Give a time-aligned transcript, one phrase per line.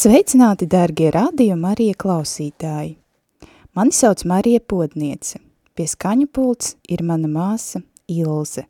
[0.00, 2.94] Sveicināti, dārgie radio Marija klausītāji!
[3.76, 5.42] Mani sauc Marija Podniece.
[5.76, 8.64] Pie skaņu pults ir mana māsa Ilze.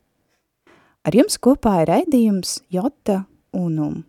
[1.07, 3.21] Ar jums kopā ir raidījums Jota
[3.55, 4.01] Unum.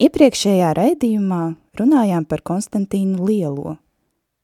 [0.00, 1.42] Iepriekšējā raidījumā
[1.82, 3.76] runājām par Konstantīnu Lielo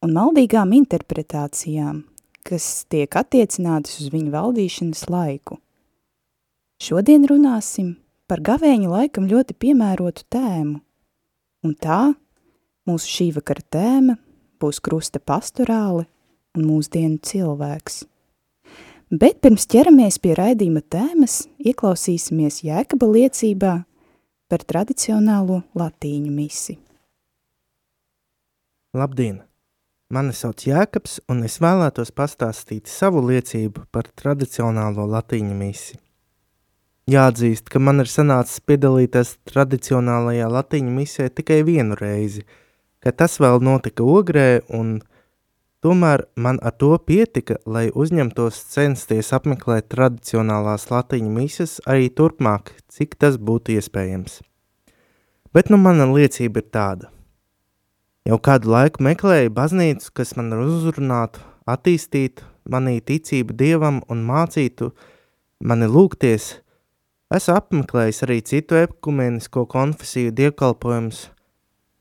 [0.05, 2.05] un maldīgām interpretācijām,
[2.45, 5.63] kas tiek attiecinātas uz viņu valdīšanas laiku.
[6.85, 7.95] Šodien runāsim
[8.29, 10.83] par gavēņa laikam ļoti piemērotu tēmu–
[11.63, 12.13] Un tā
[12.89, 14.17] mūsu šī vakara tēma
[14.63, 16.07] būs krusta pastorāli
[16.59, 18.03] un mūsdienu cilvēks.
[19.13, 23.75] Bet pirms ķeramies pie raidījuma tēmas, ieklausīsimies Jēkaba liecībā
[24.49, 26.79] par tradicionālo latīņu misi.
[28.97, 29.43] Labdien!
[30.13, 36.02] Mani sauc Jēkabs, un es vēlētos pastāstīt savu liecību par tradicionālo latīņu misi.
[37.11, 42.45] Jāatzīst, ka man ir sanācis piedalīties tradicionālajā latīņu misē tikai vienu reizi,
[43.03, 45.01] ka tas vēl notika ogrē, un
[45.83, 53.19] tomēr man ar to pietika, lai uzņemtos censties apmeklēt tradicionālās latīņu mises arī turpmāk, cik
[53.19, 54.39] tas būtu iespējams.
[55.51, 57.11] Bet nu mana liecība ir tāda.
[58.23, 64.95] Jau kādu laiku meklēju baznīcu, kas man uzrunātu, attīstītu manī ticību Dievam un mācītu
[65.67, 66.53] mani lūgties–
[67.33, 71.21] Esmu apmeklējis arī citu ekumenisko konfesiju dievkalpojumus,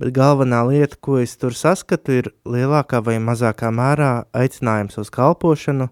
[0.01, 5.87] bet galvenā lieta, ko es tur saskatu, ir lielākā vai mazākā mērā aicinājums uz kalpošanu,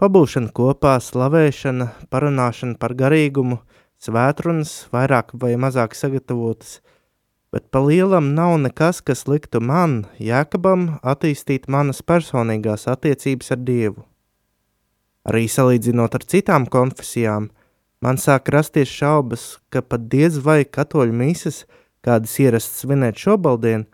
[0.00, 3.60] pabūšana kopā, slavēšana, parunāšana par garīgumu,
[4.00, 6.78] svētrunas, vairāk vai mazāk sagatavotas,
[7.52, 14.08] bet pa lielam nav nekas, kas liktu man, Jēkabam, attīstīt manas personīgās attiecības ar Dievu.
[15.28, 17.52] Arī salīdzinot ar citām konfesijām–
[18.00, 21.66] Man sāk rasties šaubas, ka pat diez vai katoļu mīsas,
[22.00, 23.84] kādas ierastas svinēt šobaldien,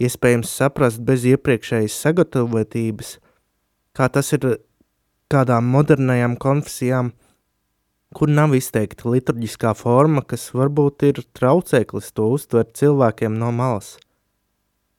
[0.00, 3.18] iespējams saprast bez iepriekšējas sagatavotības,
[3.92, 4.46] kā tas ir
[5.32, 7.12] kādām modernajām konfesijām,
[8.16, 13.98] kur nav izteikta liturģiskā forma, kas varbūt ir traucēklis to uztvert cilvēkiem no malas.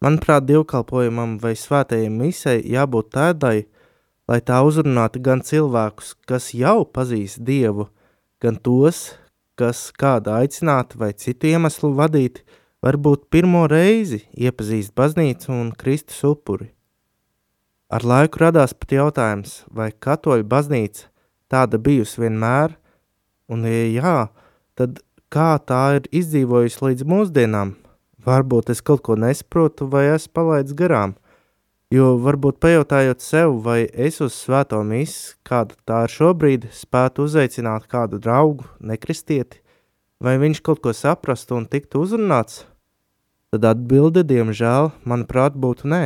[0.04, 3.66] Manuprāt, dievkalpojumam vai svētajai misai jābūt tādai,
[4.30, 8.03] lai tā uzrunātu gan cilvēkus, kas jau pazīst Dievu, gan
[8.60, 9.14] tos,
[9.56, 12.44] kas kāda aicināta vai citu iemeslu vadīti,
[12.84, 16.74] varbūt pirmo reizi iepazīst baznīcu un Kristus upuri.
[17.94, 21.08] Ar laiku radās pat jautājums, vai katoļu baznīca
[21.48, 22.76] tāda bijusi vienmēr,
[23.48, 24.18] un ja jā,
[24.76, 25.00] tad
[25.32, 27.76] kā tā ir izdzīvojusi līdz mūsdienām?
[28.28, 31.16] Varbūt es kaut ko nesaprotu vai esmu palaidis garām.
[31.94, 37.86] Jo varbūt pajautājot sev, vai es uz svēto misi, kāda tā ir šobrīd, spētu uzaicināt
[37.92, 39.60] kādu draugu, nekristieti,
[40.24, 42.64] vai viņš kaut ko saprastu un tiktu uzrunāts,
[43.54, 46.06] tad atbilde, diemžēl, manuprāt, būtu nē.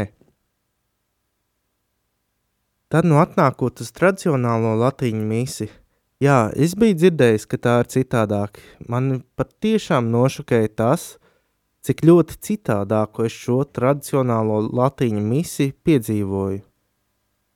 [2.92, 5.70] Tad, nu atnākot uz tradicionālo latīņu misi,
[6.20, 8.60] jā, es biju dzirdējis, ka tā ir citādāk.
[8.92, 11.27] Man pat tiešām nošokēja tas, ka
[11.88, 16.60] cik ļoti citādāku es šo tradicionālo latīņu misiju piedzīvoju.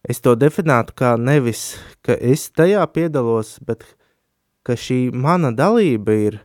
[0.08, 3.84] Es to definētu kā nevis, ka es tajā piedalos, bet
[4.66, 6.40] ka šī mana dalība ir,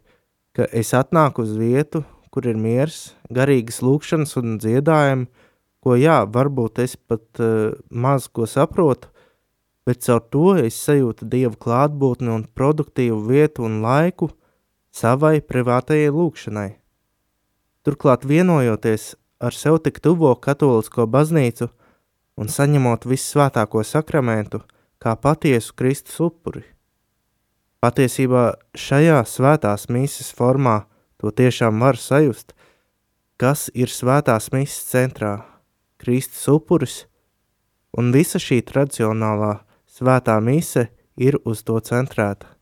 [0.57, 2.03] ka es atnāku uz vietu,
[2.35, 5.29] kur ir miers, garīgas lūkšanas un dziedājumi,
[5.81, 9.09] ko jā, varbūt es pat uh, maz ko saprotu,
[9.87, 14.33] bet caur to es sajūtu Dieva klātbūtni un produktīvu vietu un laiku
[14.91, 16.73] savai privātajai lūkšanai.
[17.87, 21.69] Turklāt vienojoties ar sev tik tuvo katolisko baznīcu
[22.35, 24.65] un saņemot vissvētāko sakramentu
[24.99, 26.65] kā patiesu Kristus upuri.
[27.79, 30.81] Patiesībā šajā svētās mīsas formā
[31.23, 32.57] to tiešām var sajust,
[33.39, 35.37] kas ir svētās mīsas centrā–
[36.03, 36.97] Kristus upuris,
[37.97, 39.55] un visa šī tradicionālā
[39.89, 42.56] svētā mise ir uz to centrēta.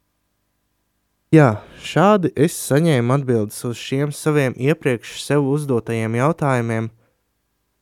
[1.35, 6.85] Jā, šādi es saņēmu atbildes uz šiem saviem iepriekš sev uzdotajiem jautājumiem,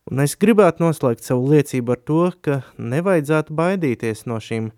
[0.08, 4.70] un es gribētu noslēgt savu liecību ar to, ka nevajadzētu baidīties no šīm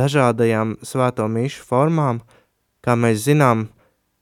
[0.00, 2.18] dažādajām svēto mīšu formām,
[2.82, 3.68] kā mēs zinām,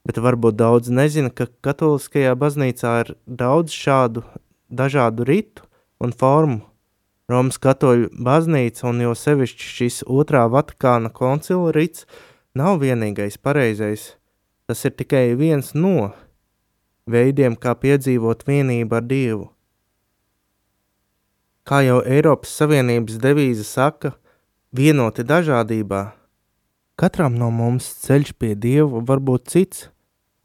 [0.04, 4.26] bet varbūt daudz nezina, ka katoliskajā baznīcā ir daudz šādu
[4.68, 5.64] dažādu ritu
[6.02, 6.60] un formu.
[7.32, 12.04] Romas katoļu baznīca un jo sevišķi šis otrā Vatikāna koncila rits
[12.54, 14.14] nav vienīgais pareizais.
[14.66, 16.12] Tas ir tikai viens no
[17.10, 19.48] veidiem, kā piedzīvot vienību ar Dievu.
[21.64, 24.14] Kā jau Eiropas Savienības devīze saka,
[24.72, 26.04] vienoti dažādībā.
[27.00, 29.88] Katram no mums ceļš pie Dieva var būt cits,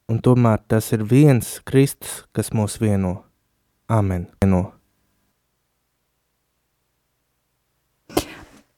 [0.09, 3.19] un tomēr tas ir viens Kristus, kas mūs vieno.
[3.89, 4.27] Amen.
[4.41, 4.79] Vieno.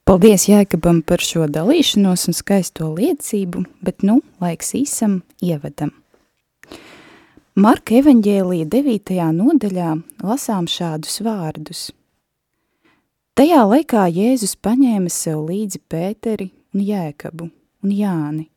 [0.06, 5.94] Paldies Jēkabam par šo dalīšanos un skaisto liecību, bet nu laiks īsam ievadam.
[7.56, 9.18] Marka evaņģēlija 9.
[9.38, 9.92] nodaļā
[10.24, 11.84] lasām šādus vārdus.
[13.38, 18.48] Tajā laikā Jēzus paņēma sev līdzi Pēteri un Jēkabu un Jāni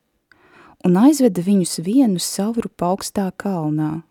[0.85, 4.03] un aizveda viņus vienu savru paukstā kalnā.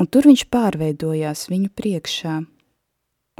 [0.00, 2.38] Un tur viņš pārveidojās viņu priekšā,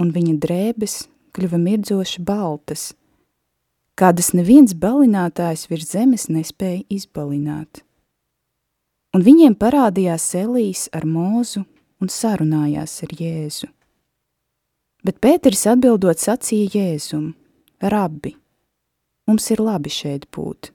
[0.01, 0.97] un viņa drēbes
[1.35, 2.91] kļuva mirdzoši baltas,
[3.99, 7.83] kādas neviens balinātājs virs zemes nespēja izbalināt.
[9.15, 11.65] Un viņiem parādījās Elīs ar mūzu
[12.01, 13.69] un sarunājās ar Jēzu.
[15.05, 17.33] Bet Pēters atbildot sacīja Jēzum,
[17.81, 18.35] Rabbi,
[19.27, 20.71] mums ir labi šeit būt.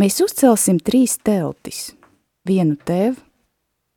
[0.00, 1.92] Mēs uzcelsim trīs teltis,
[2.46, 3.20] vienu tev,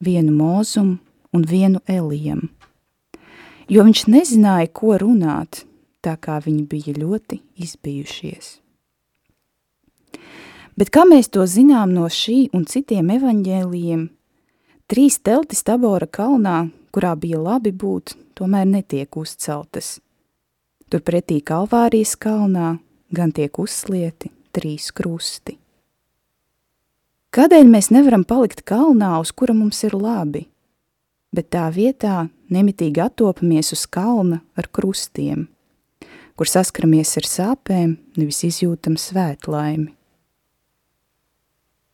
[0.03, 0.99] vienu mūzumu
[1.33, 2.47] un vienu Elijam
[3.69, 5.63] jo viņš nezināja, ko runāt,
[6.03, 8.57] tā kā viņi bija ļoti izbijušies.
[10.73, 14.07] Bet kā mēs to zinām no šī un citiem evaņģēlijiem,
[14.89, 19.99] trīs teltis Tabora kalnā, kurā bija labi būt, tomēr netiek uzceltas.
[20.89, 22.77] Turpretī Kalvārijas kalnā
[23.13, 25.57] gan tiek uzslieti trīs krusti.
[27.33, 30.43] Kādēļ mēs nevaram palikt kalnā, uz kura mums ir labi,
[31.33, 35.47] bet tā vietā nemitīgi attopamies uz kalna ar krustiem,
[36.37, 39.91] kur saskaramies ar sāpēm, nevis izjūtam svētlaimi.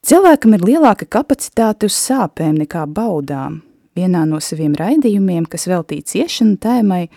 [0.06, 3.60] Cilvēkam ir lielāka kapacitāte uz sāpēm nekā baudām.
[4.00, 7.10] Vienā no saviem raidījumiem, kas veltīts ciešanu tēmai,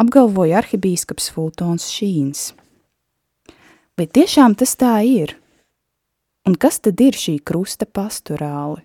[0.00, 2.48] apgalvoja arhibīskaps Fultons Šīns.
[3.94, 5.36] Vai tiešām tas tā ir?
[6.44, 8.82] Un kas tad ir šī krusta pastorāli?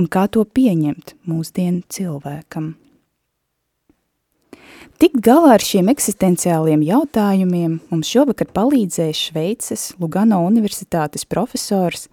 [0.00, 2.72] Un kā to pieņemt mūsdienu cilvēkam?
[4.98, 12.08] Tikt galā ar šiem eksistenciāliem jautājumiem mums šovakar palīdzēs Šveices Lugano universitātes profesors,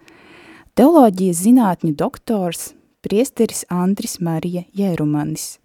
[0.78, 2.68] teoloģijas zinātņu doktors,
[3.02, 5.56] priesteris Andris Marija Jērumanis,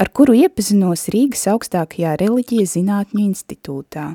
[0.00, 4.06] ar kuru iepazinos Rīgas augstākajā reliģijas zinātņu institūtā.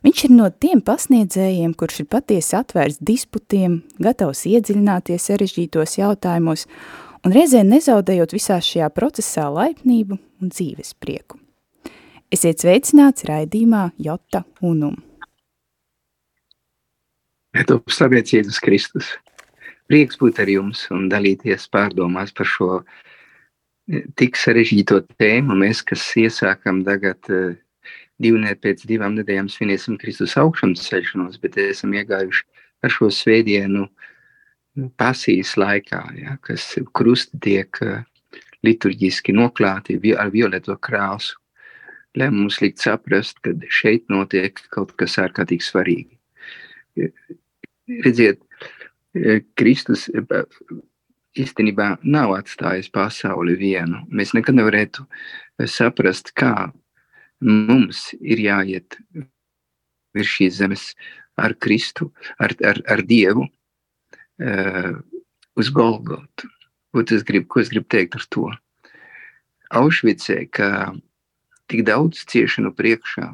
[0.00, 6.64] Viņš ir no tiem pasniedzējiem, kurš ir patiesi atvērts disputiem, gatavs iedziļināties sarežģītos jautājumos
[7.26, 11.38] un reizē nezaudējot visā šajā procesā laipnību un dzīves prieku.
[12.30, 14.96] Esiet sveicināts raidījumā Jota Unum.
[17.66, 19.08] Top slavēts Jēzus Kristus.
[19.90, 25.56] Prieks būt ar jums un dalīties pārdomās par šo e, tik sarežģīto tēmu.
[25.58, 27.56] Mēs, kas iesākam tagad e,
[28.22, 32.46] divnē pēc divām nedēļām svinēsim Kristus augšanas ceļšanos, bet esam iegājuši
[32.86, 34.09] ar šo svētdienu uh,
[35.00, 38.00] pasijas laikā, ja, kas krusti tiek uh,
[38.66, 41.38] liturģiski noklāti ar violeto krāsu,
[42.16, 46.18] lai mums likt saprast, ka šeit notiek kaut kas ārkārtīgi svarīgi.
[48.04, 48.42] Redziet,
[49.14, 50.08] e, Kristus
[51.38, 54.02] īstenībā nav atstājis pasauli vienu.
[54.10, 55.06] Mēs nekad nevarētu
[55.70, 56.70] saprast, kā
[57.40, 58.98] mums ir jāiet
[60.14, 60.90] virs šīs zemes
[61.40, 62.10] ar Kristu,
[62.42, 63.46] ar, ar, ar Dievu,
[64.40, 64.96] uh,
[65.56, 66.48] uz Golgotu.
[67.00, 68.48] Es gribu, ko es gribu teikt ar to?
[69.70, 70.90] Aušvicē, ka
[71.70, 73.28] tik daudz ciešanu priekšā,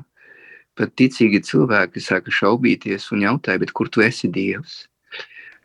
[0.77, 4.85] pat ticīgi cilvēki sāka šaubīties un jautāja, kur tu esi Dievs?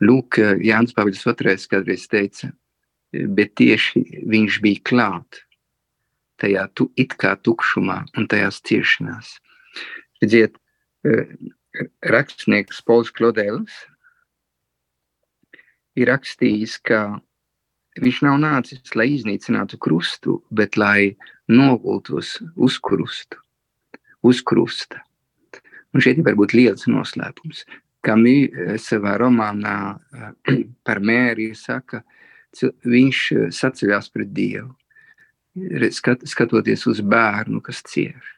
[0.02, 2.54] Lūk, Jānis Pāvils II kādreiz teica,
[3.12, 5.44] bet tieši viņš bija klāt
[6.42, 9.36] tajā tu, it kā tukšumā un tajās ciešanās.
[10.24, 10.56] Redziet,
[12.02, 13.76] rakstnieks Pols Klodēls
[16.00, 17.02] ir rakstījis, ka
[18.02, 21.16] viņš nav nācis, lai iznīcinātu krustu, bet lai
[21.52, 23.42] nogultos uz krustu,
[24.24, 25.04] uz krusta.
[25.92, 27.66] Un šeit var būt liels noslēpums.
[28.06, 32.02] Kamī eh, savā romānā eh, par mēriju saka,
[32.88, 34.72] viņš eh, saceļās pret Dievu,
[35.92, 38.38] skat, skatoties uz bērnu, kas cieš.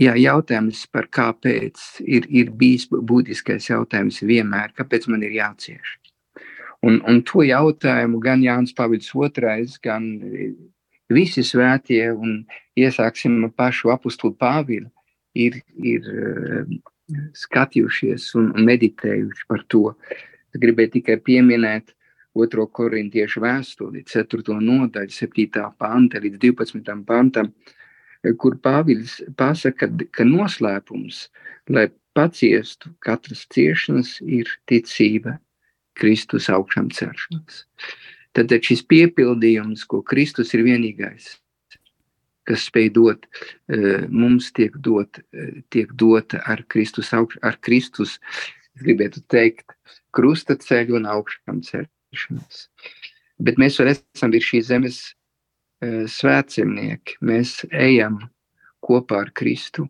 [0.00, 5.98] Jā, jautājums par kāpēc ir, ir bijis būtiskais jautājums vienmēr, kāpēc man ir jācieš.
[6.86, 10.06] Un, un to jautājumu gan Jānis Pāvils II, gan
[11.12, 12.40] visi svētie, un
[12.78, 14.88] iesāksim pašu apustulu Pāvilu,
[15.36, 16.70] ir, ir eh,
[17.36, 19.90] skatījušies un meditējuši par to.
[20.50, 21.92] Es gribēju tikai pieminēt
[22.40, 24.56] otro korintiešu vēstuli, 4.
[24.62, 25.66] nodaļu, 7.
[25.78, 26.96] panta līdz 12.
[27.04, 27.52] pantam,
[28.40, 31.26] kur Pāvils pasaka, ka noslēpums,
[31.68, 35.36] lai paciestu katras ciešanas, ir ticība
[36.00, 37.64] Kristus augšām celšanas.
[38.36, 41.32] Tad šis piepildījums, ko Kristus ir vienīgais,
[42.46, 43.26] kas spēj dot,
[43.68, 48.18] eh, mums tiek, dot, eh, tiek dota ar Kristus, augš, ar Kristus,
[48.78, 49.74] gribētu teikt,
[50.12, 52.68] krusta ceļu un augšām celšanas.
[53.40, 54.98] Bet mēs vēl esam virs šīs zemes
[55.82, 57.16] uh, svētcemnieki.
[57.24, 58.18] Mēs ejam
[58.84, 59.88] kopā ar Kristu,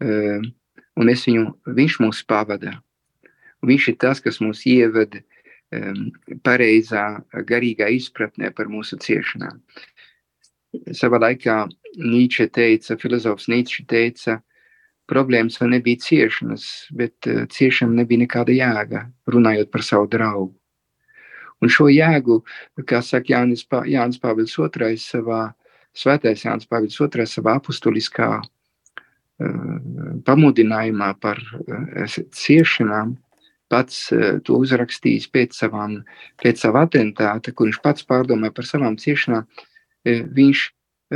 [0.00, 0.52] un
[1.08, 2.74] viņu, viņš mūs pavada.
[3.64, 5.22] Viņš ir tas, kas mūs ievada
[6.44, 7.06] pareizā,
[7.48, 9.60] garīgā izpratnē par mūsu ciešanām.
[10.96, 11.66] Savā laikā
[12.00, 14.38] Nīče teica, filozofs Nīče teica,
[15.10, 20.52] problēmas vēl nebija ciešanas, bet uh, ciešana nebija nekāda jēga, runājot par savu draugu.
[21.62, 22.40] Un šo jēgu,
[22.88, 25.42] kā saka Jānis, Pā, Jānis Pāvils II savā,
[25.94, 28.48] svētais Jānis Pāvils II savā apustuliskā uh,
[30.26, 33.14] pamudinājumā par uh, ciešanām,
[33.72, 36.02] pats uh, to uzrakstījis pēc, savām,
[36.44, 39.66] pēc sava atentāta, kur viņš pats pārdomāja par savām ciešanām, uh,
[40.36, 40.68] viņš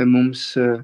[0.05, 0.83] mums eh,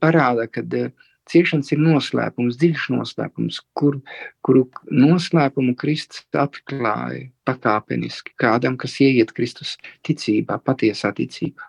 [0.00, 0.90] parāda, ka eh,
[1.28, 4.00] ciešanas ir noslēpums, dziļš noslēpums, kur,
[4.42, 11.68] kuru noslēpumu Kristus atklāja pakāpeniski kādam, kas ieiet Kristus ticībā, patiesā ticībā.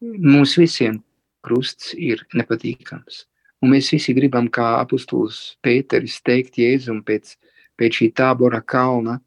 [0.00, 1.00] Mums visiem
[1.44, 3.24] krusts ir nepatīkams.
[3.64, 7.38] Un mēs visi gribam, kā apustulis Pēteris, teikt Jēzum pēc,
[7.80, 9.18] pēc šī tābora kalna,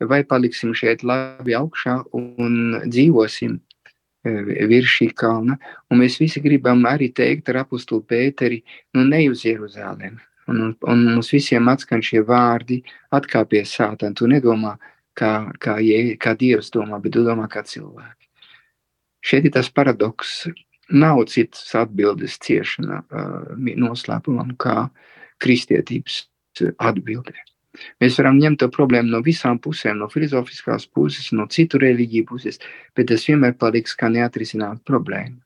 [0.00, 3.56] vai paliksim šeit labi augšā un dzīvosim,
[4.26, 5.56] virs šī kalna.
[5.90, 8.62] Un mēs visi gribam arī teikt ar apustulu Pēteri,
[8.94, 10.18] nu ne uz Jeruzālēm.
[10.46, 12.82] Un, un, un mums visiem atskan šie vārdi,
[13.14, 14.12] atkāpies sātā.
[14.14, 14.76] Tu nedomā,
[15.18, 15.78] kā, kā,
[16.22, 18.30] kā Dievs domā, bet tu domā kā cilvēki.
[19.26, 20.44] Šeit ir tas paradoks.
[20.86, 23.00] Nav citas atbildes ciešanā,
[23.58, 24.84] noslēpumam, kā
[25.42, 26.20] kristietības
[26.78, 27.34] atbildē.
[28.02, 32.60] Mēs varam ņemt to problēmu no visām pusēm, no filozofiskās puses, no citu reliģiju puses,
[32.96, 35.38] bet tas vienmēr paliks kā neatrisināta problēma.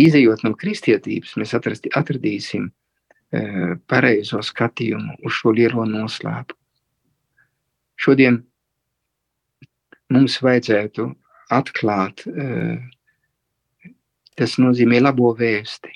[0.00, 3.42] Izejot no kristietības, mēs atrasti, atradīsim e,
[3.90, 6.54] pareizo skatījumu uz šo lielo noslēpu.
[8.00, 8.38] Šodien
[10.14, 11.08] mums vajadzētu
[11.52, 12.78] atklāt, e,
[14.38, 15.92] tas nozīmē labo vēsti,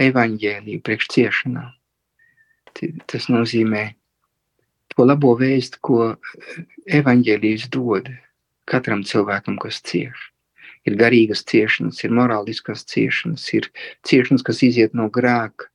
[0.00, 1.72] evaņģēliju priekš ciešanām.
[3.10, 3.82] Tas nozīmē
[5.00, 6.58] to labo vēstu, ko eh,
[7.00, 8.10] evaņģēlijas dod
[8.68, 10.28] katram cilvēkam, kas cieš.
[10.88, 13.68] Ir garīgas ciešanas, ir morāliskas ciešanas, ir
[14.08, 15.68] ciešanas, kas iziet no grēka,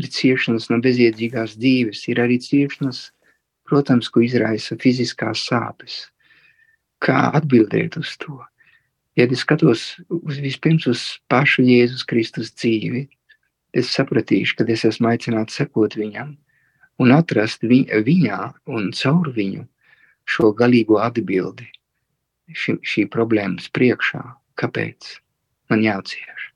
[0.00, 3.10] ir ciešanas no bezjēdzīgās dzīves, ir arī ciešanas,
[3.68, 5.98] protams, ko izraisa fiziskās sāpes.
[7.00, 8.38] Kā atbildēt uz to?
[9.16, 13.06] Ja es skatos uz, vispirms uz pašu Jēzus Kristus dzīvi,
[13.76, 16.36] es sapratīšu, ka es esmu aicināts sekot viņam,
[17.00, 18.40] un atrast vi, viņā
[18.70, 19.64] un caur viņu
[20.30, 21.66] šo galīgo atbildi
[22.52, 24.22] ši, šī problēmas priekšā.
[24.60, 25.16] Kāpēc
[25.72, 26.50] man jācieš?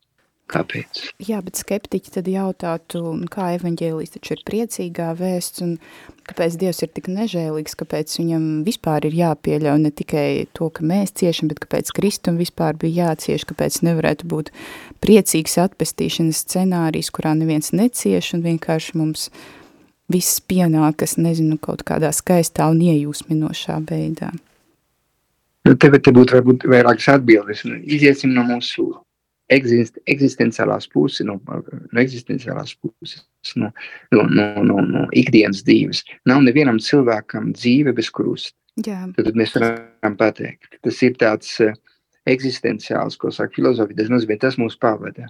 [0.52, 0.98] Kāpēc?
[1.24, 3.00] Jā, bet skeptiķi tad jautātu,
[3.32, 5.70] kā evaņģēlijas taču ir priecīgā vēsts, un
[6.28, 11.16] kāpēc Dievs ir tik nežēlīgs, kāpēc viņam vispār ir jāpieļauj ne tikai to, ka mēs
[11.16, 14.52] ciešam, bet kāpēc Kristum vispār bija jācieš, kāpēc nevarētu būt
[15.00, 19.63] priecīgs atpestīšanas scenārijs, kurā neviens necieš, un vienkārši mums uh,
[20.12, 24.32] viss pienākas, nezinu, kaut kādā skaistā un iejūsminošā veidā?
[25.64, 27.64] Nu, tev te būtu varbūt vairākas atbildes.
[27.64, 28.90] Nu, iziesim no mūsu
[29.52, 33.24] eksist, eksistenciālās puses, no, no eksistenciālās puses,
[33.56, 33.70] no,
[34.12, 36.04] no, no, no, no ikdienas dzīves.
[36.28, 38.56] Nav nevienam cilvēkam dzīve bez krusta.
[38.84, 39.04] Jā.
[39.14, 41.76] Tad mēs varam pateikt, tas ir tāds uh,
[42.26, 45.28] eksistenciāls, ko saka filozofija, tas nozīmē, tas mūs pavada.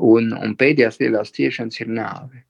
[0.00, 2.42] Un, un pēdējās lielās ciešanas ir nāve.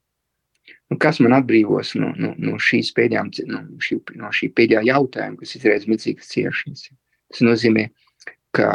[0.93, 5.55] Un kas man atbrīvos no, no, no, pēdējām, no, šī, no šī pēdējā jautājuma, kas
[5.57, 6.91] izraisa milzīgas ciešanas?
[7.33, 7.87] Tas nozīmē,
[8.53, 8.67] ka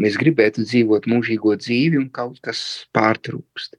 [0.00, 2.62] mēs gribētu dzīvot mūžīgo dzīvi un kaut kas
[2.96, 3.76] pārtrūkst.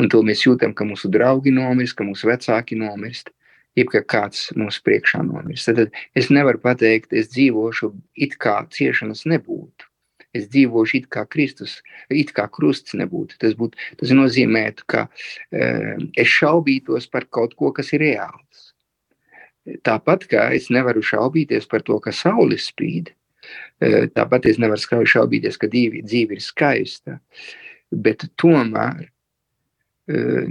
[0.00, 3.30] Un to mēs jūtam, ka mūsu draugi nomirst, ka mūsu vecāki nomirst,
[3.78, 5.70] jeb ka kāds mūsu priekšā nomirst.
[5.70, 7.92] Tad es nevaru pateikt, es dzīvošu
[8.26, 9.91] it kā ciešanas nebūtu.
[10.32, 11.76] Es dzīvošu it kā Kristus,
[12.08, 13.36] it kā krusts nebūtu.
[13.42, 18.70] Tas, būtu, tas nozīmētu, ka uh, es šaubītos par kaut ko, kas ir reāls.
[19.86, 25.60] Tāpat kā es nevaru šaubīties par to, ka saule spīd, uh, tāpat es nevaru šaubīties,
[25.60, 27.18] ka dzīve, dzīve ir skaista.
[27.92, 30.48] Bet tomēr uh,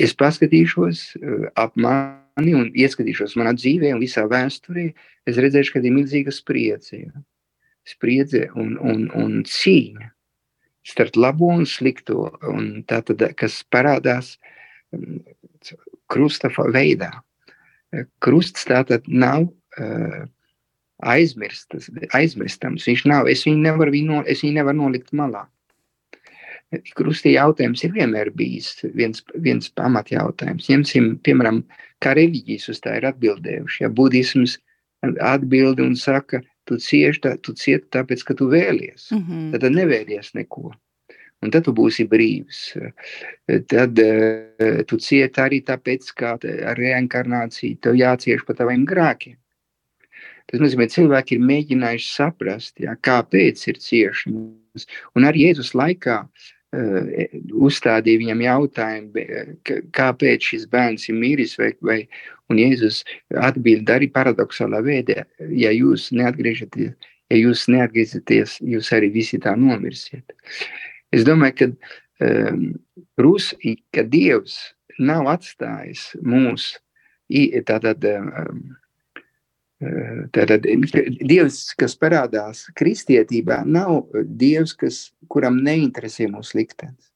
[0.00, 4.88] es paskatīšos uh, ap mani un ieskatīšos manā dzīvē un visā vēsturē.
[5.28, 7.04] Es redzēšu, ka ir milzīga spriedze.
[7.04, 7.24] Ja?
[7.88, 10.10] Spriedze un, un, un cīņa
[10.84, 14.34] starp labo un slikto, un tātad, kas parādās
[14.92, 15.22] mm,
[16.12, 17.10] krusta veidā.
[18.24, 20.24] Krusts tātad nav uh,
[21.04, 22.86] aizmirstas, aizmirstams.
[22.88, 25.46] Viņš nav, es viņu nevaru, viņu no, es viņu nevaru nolikt malā.
[26.98, 30.66] Krustī jautājums ir vienmēr bijis viens, viens pamatjautājums.
[30.72, 31.62] Ņemsim, piemēram,
[32.02, 33.84] kā reliģijas uz tā ir atbildējuši.
[33.84, 34.58] Ja budisms
[35.04, 39.10] atbildi un saka, tu cieši, tā, tu cieti tāpēc, ka tu vēlies.
[39.12, 39.52] Mm -hmm.
[39.52, 40.72] Tad, nevēlies neko.
[41.44, 42.60] Un tad tu būsi brīvs.
[43.68, 46.38] Tad uh, tu cieti arī tāpēc, ka
[46.70, 49.36] ar reinkarnāciju tev jācieš par taviem grēkiem.
[50.46, 54.86] Tas nozīmē, ka cilvēki ir mēģinājuši saprast, ja, kāpēc ir ciešanas.
[55.16, 56.50] Un arī Jēzus laikā uh,
[57.68, 59.24] uzstādīja viņam jautājumu,
[59.94, 61.98] kāpēc šis bērns ir miris, vai, vai,
[62.52, 63.02] un Jēzus
[63.40, 66.94] atbild arī paradoxālā veidā, ja jūs neatgriežaties,
[67.32, 70.36] ja jūs neatgriezīsieties, jūs arī visi tā nomirsiet.
[71.14, 71.70] Es domāju, ka,
[72.28, 72.64] um,
[73.20, 73.52] Rus,
[73.94, 74.58] ka Dievs
[74.98, 76.74] nav atstājis mūs
[77.66, 78.64] tātad um,
[80.32, 87.10] Tātad Dievs, kas parādās kristietībā, nav Dievs, kas, kuram neinteresē mūsu liktenis,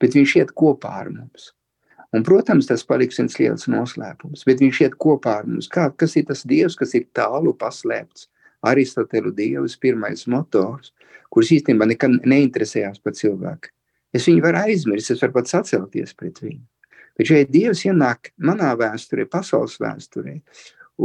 [0.00, 1.52] bet viņš iet kopā ar mums.
[2.16, 5.68] Un, protams, tas paliks viens liels noslēpums, bet viņš iet kopā ar mums.
[5.68, 8.30] Kā, kas ir tas Dievs, kas ir tālu paslēpts?
[8.64, 10.94] Aristotelu Dievs, pirmais motors,
[11.34, 13.70] kurš īstenībā nekad neinteresējās par cilvēku.
[14.16, 16.64] Es viņu varu aizmirst, es varu pat sacelties pret viņu.
[17.18, 20.38] Bet šeit Dievs ienāk manā vēsturē, pasaules vēsturē,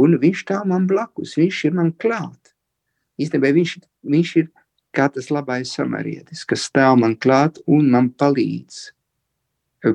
[0.00, 2.54] un viņš tā man blakus, viņš ir man klāt.
[3.20, 3.76] Īstenībā viņš,
[4.08, 4.50] viņš ir
[4.94, 8.93] kā tas labais samarietis, kas stāv man klāt un man palīdz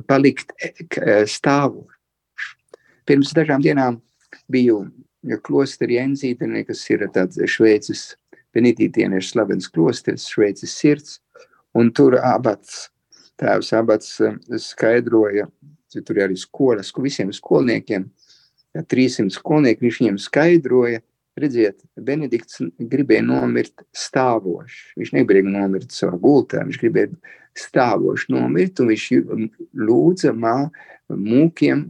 [0.08, 1.89] palikt eh, stāvot.
[3.10, 3.99] Pirms dažām dienām
[4.52, 4.84] biju
[5.45, 8.13] klosterī Enzītenē, kas ir tāds šveicis
[8.56, 11.17] benedītieniešu slavens klosters, šveicis sirds,
[11.78, 12.88] un tur abats,
[13.39, 15.49] tēvs abats eh, skaidroja,
[16.06, 18.10] tur arī skolas, visiem skolniekiem,
[18.78, 21.02] ja 300 skolnieki, viņš viņiem skaidroja,
[21.39, 22.60] redziet, Benedikts
[22.91, 24.93] gribēja nomirt stāvoši.
[24.99, 27.13] Viņš negribēja nomirt savā gultā, viņš gribēja
[27.65, 29.06] stāvoši nomirt, un viņš
[29.88, 30.56] lūdza mā,
[31.10, 31.86] mūkiem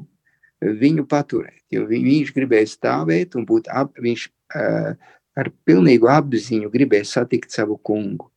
[0.81, 4.91] viņu paturēt, jo viņš gribēja stāvēt un būt ap, viņš uh,
[5.39, 8.27] ar pilnīgu apziņu gribēja satikt savu kungu.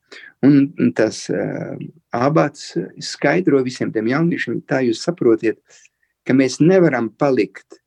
[0.43, 1.79] Un tas uh,
[2.15, 5.61] abats skaidro visiem tiem jauniešiem, tā jūs saprotiet,
[6.27, 7.81] ka mēs nevaram palikt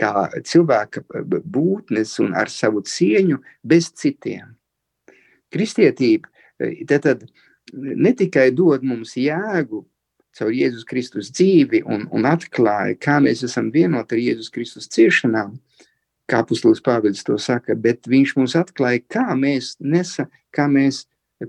[0.00, 0.12] kā
[0.48, 1.04] cilvēka
[1.44, 4.56] būtnes un ar savu cieņu bez citiem.
[5.50, 6.30] Kristietība
[6.88, 7.24] tad, tad
[7.72, 9.84] ne tikai dod mums jēgu
[10.36, 15.56] caur Jēzus Kristus dzīvi un, un atklāja, kā mēs esam vienoti ar Jēzus Kristus ciešanām,
[16.30, 21.04] kā Apostols Pāvils to saka, bet viņš mums atklāja, kā mēs nesam, kā mēs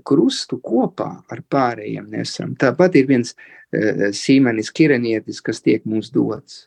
[0.08, 2.56] krustu kopā ar pārējiem nesam.
[2.58, 6.66] Tāpat ir viens uh, sīmenis kirenietis, kas tiek mums dots.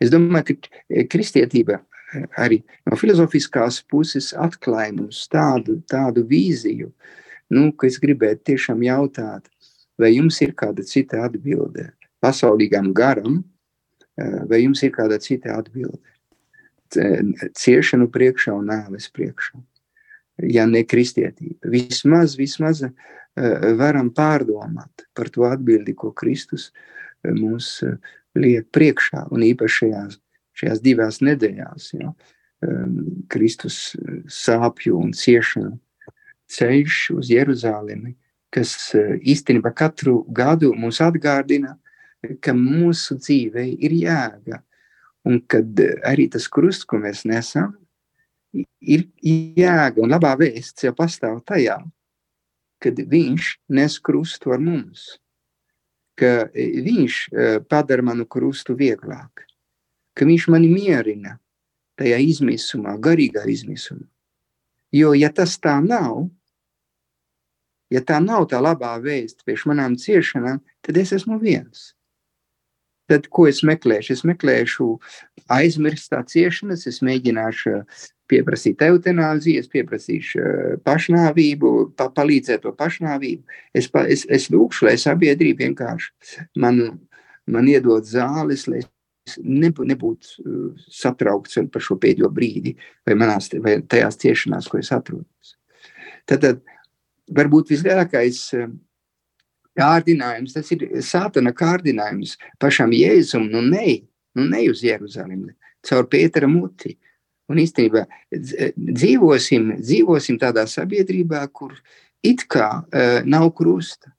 [0.00, 1.80] Es domāju, ka eh, kristietība
[2.40, 6.90] arī no filozofiskās puses atklāja mums tādu, tādu vīziju,
[7.54, 9.48] nu, es gribētu tiešām jautāt,
[10.00, 11.90] vai jums ir kāda cita atbilde?
[12.20, 13.40] Pasaulīgam garam,
[14.48, 16.00] vai jums ir kāda cita atbilde?
[16.90, 19.60] Ciešanu priekšā un nāves priekšā.
[20.50, 21.68] Ja ne kristietība.
[21.68, 22.92] Vismaz, vismaz uh,
[23.76, 26.88] varam pārdomāt par to atbildi, ko Kristus uh,
[27.28, 27.82] mums
[28.38, 30.18] liek priekšā, un īpaši šajās,
[30.60, 32.96] šajās divās nedēļās, um,
[33.32, 33.96] Kristus
[34.30, 35.76] sāpju un ciešanu
[36.50, 38.14] ceļš uz Jeruzālemi,
[38.50, 41.76] kas īstenībā katru gadu mums atgādina,
[42.42, 44.60] ka mūsu dzīvē ir jēga,
[45.28, 47.76] un kad arī tas krusts, ko mēs nesam,
[48.52, 51.78] ir jēga un labā vēsts jau pastāv tajā,
[52.82, 55.20] kad viņš nes krustu ar mums,
[56.18, 57.20] ka viņš
[57.70, 59.46] padara manu krustu vieglāk,
[60.16, 61.38] ka viņš mani mierina
[62.00, 64.08] tajā izmisumā, garīgā izmisumā.
[64.90, 66.26] Jo, ja tas tā nav,
[67.90, 71.94] ja tā nav tā labā vēsts priekš manām ciešanām, tad es esmu viens.
[73.10, 74.12] tad ko es meklēšu?
[74.14, 74.84] Es meklēšu
[75.50, 77.72] aizmirstā ciešanas, es mēģināšu
[78.30, 83.58] pieprasīt eutanāziju, es pieprasīšu eh, pašnāvību, pa, palīdzēt to pašnāvību.
[83.74, 86.82] Es, pa, es, es lūkšu, lai sabiedrība vienkārši man,
[87.50, 92.76] man iedod zāles, lai es nebūtu, nebūtu eh, satraukts par šo pēdējo brīdi
[93.08, 95.56] vai, manās, vai tajās ciešanās, ko es atrodos.
[96.30, 96.62] Tad, tad
[97.36, 98.68] varbūt vislielākais eh,
[99.78, 104.00] kārdinājums, tas ir sātana kārdinājums pašam Jēzum, nu ne,
[104.36, 105.54] nu ne uz Jeruzalemi,
[105.86, 106.96] caur Pētera muti.
[107.50, 111.74] Un īstenībā dzīvosim, dzīvosim tādā sabiedrībā, kur
[112.22, 114.12] it kā uh, nav krusta.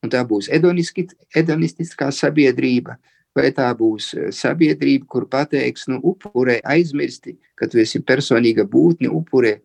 [0.00, 2.94] Un tā būs edonistiskā sabiedrība,
[3.36, 9.58] vai tā būs sabiedrība, kur pateiks, nu, upurē aizmirsti, ka tu esi personīga būtne, upurē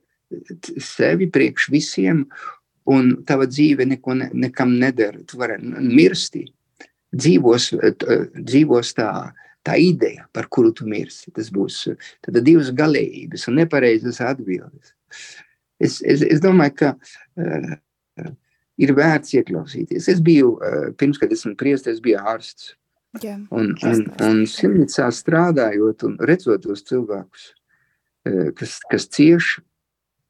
[0.82, 2.26] sevi priekš visiem
[2.90, 5.22] un tava dzīve neko, ne, nekam nedara.
[5.28, 6.46] Tu vari mirsti.
[7.14, 7.70] Dzīvos,
[8.34, 9.10] dzīvos tā,
[9.66, 11.32] tā ideja, par kuru tu mirsti.
[11.36, 11.84] Tas būs
[12.26, 14.96] tad divas galējības un nepareizas atbildes.
[15.84, 18.32] Es, es, es domāju, ka uh,
[18.82, 20.08] ir vērts ieklausīties.
[20.10, 22.74] Es biju, uh, pirms, kad esmu priestis, biju ārsts.
[23.22, 27.52] Jā, un, un, un simtnicā strādājot un redzot tos cilvēkus,
[28.26, 29.62] uh, kas, kas cieši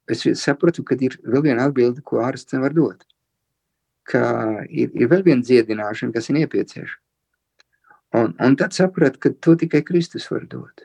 [0.08, 3.06] es sapratu, ka ir vēl viena atbilde, ko ārsts nevar dot.
[4.04, 7.00] Ka ir, ir vēl viena dziedināšana, kas ir nepieciešama.
[8.14, 10.84] Un, un tad sapratu, ka to tikai Kristus var dot.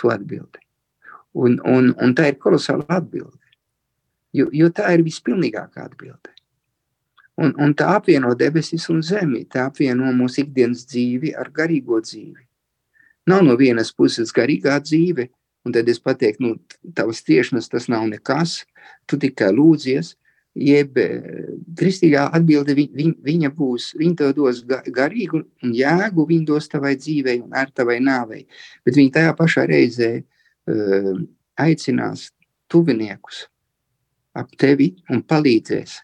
[0.00, 0.64] To atbildi.
[1.38, 3.38] Un, un, un tā ir kolosāla atbilde.
[4.34, 6.34] Jo, jo tā ir vispilnīgākā atbilde.
[7.40, 12.42] Un, un tā apvieno debesis un zemi, tā apvieno mūsu ikdienas dzīvi ar garīgo dzīvi.
[13.30, 15.28] Nav no vienas puses garīgā dzīve,
[15.66, 16.56] Un tad es pateiktu, nu,
[16.96, 18.62] tavas ciešanas tas nav nekas,
[19.06, 20.14] tu tikai lūdzies.
[20.60, 26.66] Jeb eh, kristīgā atbilde viņ, viņa būs, viņa tev dos garīgu un jēgu, viņa dos
[26.72, 28.42] tavai dzīvei un ar tavai nāvei.
[28.82, 31.22] Bet viņa tajā pašā reizē uh,
[31.54, 32.32] aicinās
[32.66, 33.44] tuviniekus
[34.34, 36.00] ap tevi un palīdzēs.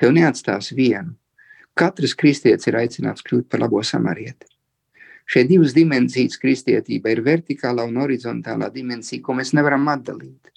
[0.00, 1.16] Tev neatstās vienu.
[1.78, 4.51] Katrs kristietis ir aicināts kļūt par labo samarieti.
[5.30, 10.50] Šeit divas dimensijas kristietība ir vertikālā un horizontālā dimensija, ko mēs nevaram atdalīt.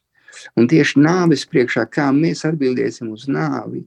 [0.60, 3.86] Un tieši nāves priekšā, kā mēs atbildēsim uz nāvi,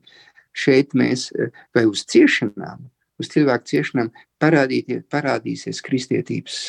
[0.57, 1.29] šeit mēs,
[1.77, 2.87] vai uz ciešanām,
[3.21, 6.61] uz cilvēku ciešanām, parādīsies kristietības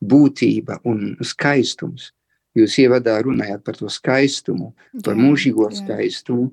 [0.00, 2.12] būtība un skaistums.
[2.58, 4.72] Jūs ievadā runājāt par to skaistumu,
[5.04, 6.48] par mūžīgo skaistumu.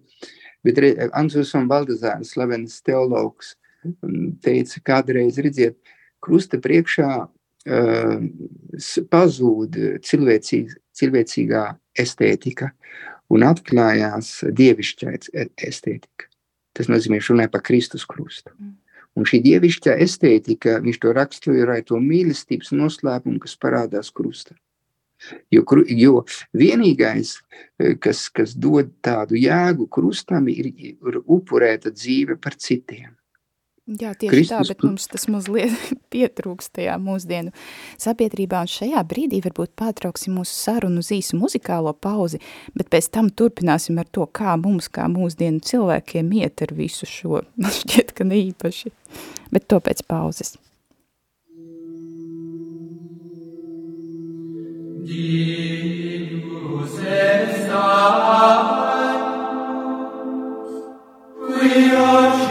[0.65, 0.81] Bet
[1.17, 3.53] Ansūs un Baldazārs, slavens teologs,
[4.45, 5.77] teica kādreiz, redziet,
[6.23, 8.21] krusta priekšā uh,
[9.11, 11.65] pazūd cilvēcīga, cilvēcīgā
[12.05, 12.71] estētika
[13.33, 15.13] un atklājās dievišķā
[15.65, 16.29] estētika.
[16.75, 18.51] Tas nozīmē, ka runāja par Kristus krustu.
[18.59, 18.75] Mm.
[19.15, 24.57] Un šī dievišķā estētika, viņš to raksturoja ar to mīlestības noslēpumu, kas parādās krustā.
[25.49, 27.37] Jo, jo vienīgais,
[28.03, 33.15] kas, kas dod tādu jēgu krustam, ir, ir upurēta dzīve par citiem.
[33.85, 34.49] Jā, tieši Kristus...
[34.49, 35.73] tā, bet mums tas mazliet
[36.13, 37.51] pietrūkst tajā mūsdienu
[38.01, 42.41] sabiedrībā, un šajā brīdī varbūt pārtrauksim mūsu sarunu uz īsu muzikālo pauzi,
[42.73, 47.43] bet pēc tam turpināsim ar to, kā mums, kā mūsdienu cilvēkiem iet ar visu šo,
[47.61, 48.89] man šķiet, ka ne īpaši,
[49.53, 50.57] bet to pēc pauzes.
[55.05, 57.69] Divus es
[61.47, 62.44] we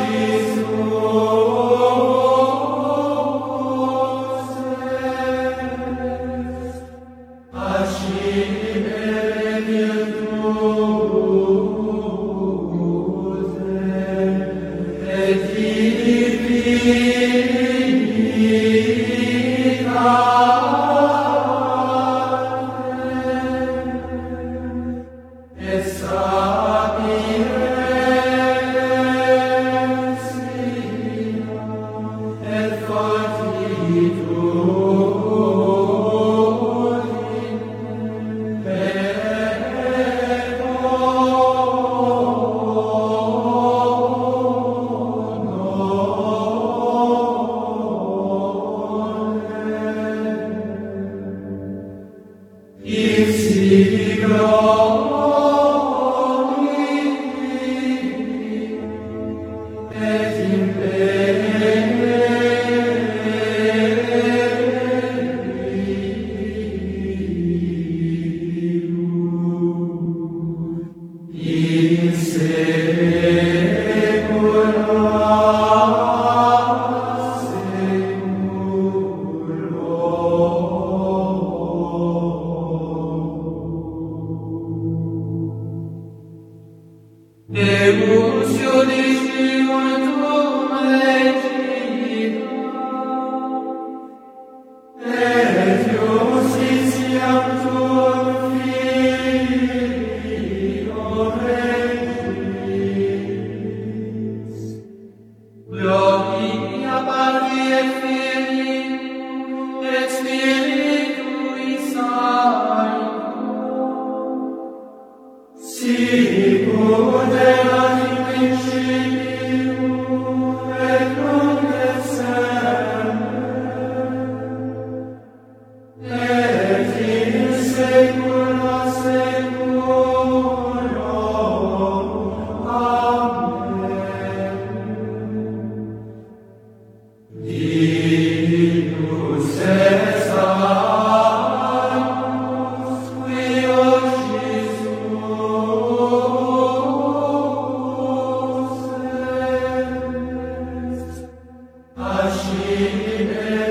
[152.76, 153.63] Amen.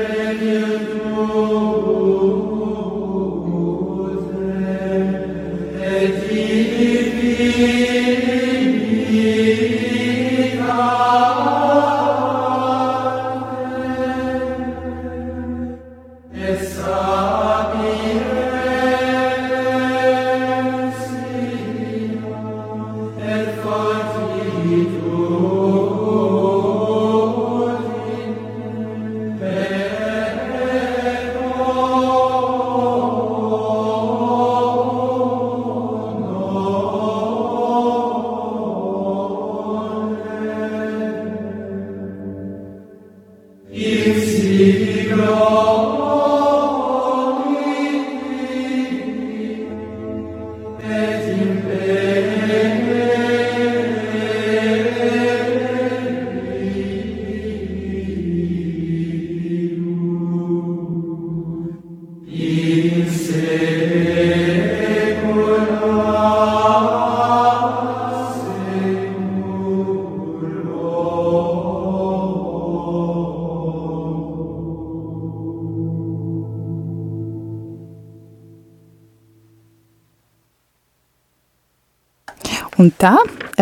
[82.84, 83.14] Un tā,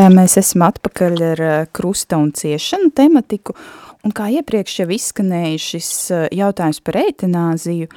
[0.10, 1.42] mēs esam atpakaļ ar
[1.76, 3.54] krusta un ciešanu tematiku,
[4.02, 5.90] un kā iepriekš jau izskanēja šis
[6.34, 7.92] jautājums par eitanāziju,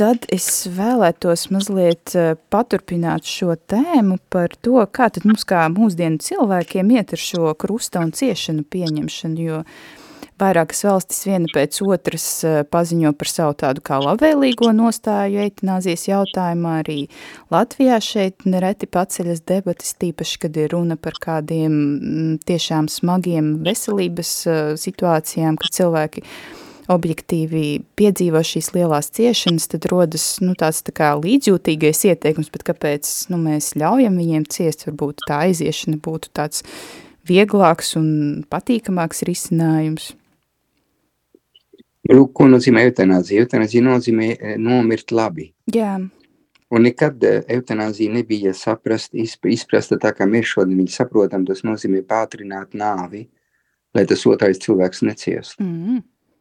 [0.00, 2.16] tad es vēlētos mazliet
[2.50, 8.02] paturpināt šo tēmu par to, kā tad mums kā mūsdienu cilvēkiem iet ar šo krusta
[8.02, 10.09] un ciešanu pieņemšanu, jo uh,
[10.40, 16.78] Vairākas valstis viena pēc otras eh, paziņo par savu tādu kā labvēlīgo nostāju eitanāzijas jautājumā.
[16.80, 17.00] Arī
[17.52, 24.32] Latvijā šeit nereti paceļas debatas, tīpaši, kad ir runa par kādiem mm, tiešām smagiem veselības
[24.48, 26.24] eh, situācijām, kad cilvēki
[26.90, 27.64] objektīvi
[28.00, 33.38] piedzīvo šīs lielās ciešanas, tad rodas nu, tāds tā kā līdzjūtīgais ieteikums, bet kāpēc nu,
[33.44, 36.64] mēs ļaujam viņiem ciest, varbūt tā aiziešana būtu tāds
[37.28, 38.08] vieglāks un
[38.50, 40.14] patīkamāks risinājums.
[42.08, 43.44] Lūk, ko nozīmē eutanāzija.
[43.44, 45.50] Eutanāzija nozīmē eh, nomirt labi.
[45.74, 45.98] Jā.
[46.70, 51.44] Un nekad eh, eutanāzija nebija saprast, izprasta tā, kā mēs šodien viņu saprotam.
[51.48, 53.26] Tas nozīmē pātrināt nāvi,
[53.94, 55.66] lai tas otrais cilvēks neciestu.
[55.66, 56.00] Mm.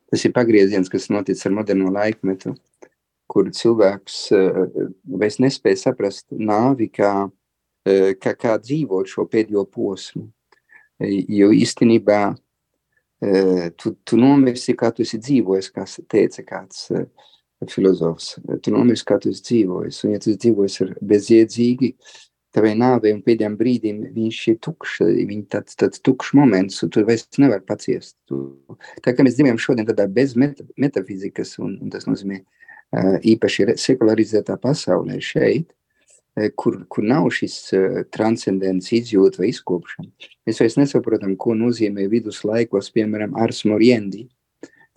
[0.10, 2.56] Tas ir pagrieziens, kas notic ar moderno laikmetu,
[3.30, 4.64] kur cilvēks uh,
[5.22, 7.12] vairs nespēja saprast nāvi, kā,
[7.86, 10.24] kā, kā dzīvot šo pēdējo posmu.
[11.06, 12.24] Jo īstenībā
[13.20, 16.88] tu, tu nomirsi, kā tu esi dzīvojis, kā teica kāds
[17.70, 18.38] filozofs.
[18.64, 20.04] Tu nomirsi, kā tu esi dzīvojis.
[20.06, 21.92] Un ja tu dzīvojis ar bezjēdzīgi,
[22.56, 27.04] tavai nāvei un pēdējiem brīdim viņš ir tukšs, viņa tāds, tāds tukšs moments, un tu
[27.08, 28.16] vairs nevar paciest.
[28.30, 28.40] Tu,
[29.06, 32.40] tā kā mēs dzīvojam šodien tādā bez meta, metafizikas, un, un tas nozīmē
[33.30, 35.79] īpaši sekularizētā pasaulē šeit, Eh,
[36.60, 40.10] kur, kur nav šis uh, transcendents izjūta vai izkopšana.
[40.48, 44.28] Mēs vairs nesaprotam, ko nozīmē viduslaikos, piemēram, ars moriendi.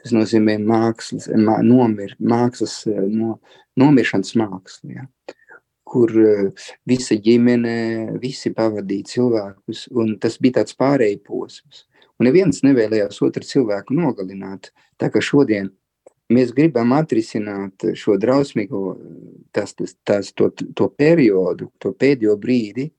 [0.02, 3.36] Tas nozīmē mākslas, mā, nomir, mākslas, eh, no,
[3.78, 5.06] nomiršanas māksla, ja?
[5.92, 6.08] kur
[6.88, 11.84] visa ģimene, visi pavadīja cilvēkus, un tas bija tāds pārēj posms.
[12.16, 15.68] Un neviens nevēlējās otru cilvēku nogalināt, tā kā šodien
[16.30, 18.82] mēs gribam atrisināt šo drausmīgo
[19.52, 22.90] tas, tas, tas, to, to periodu, to pēdējo brīdi,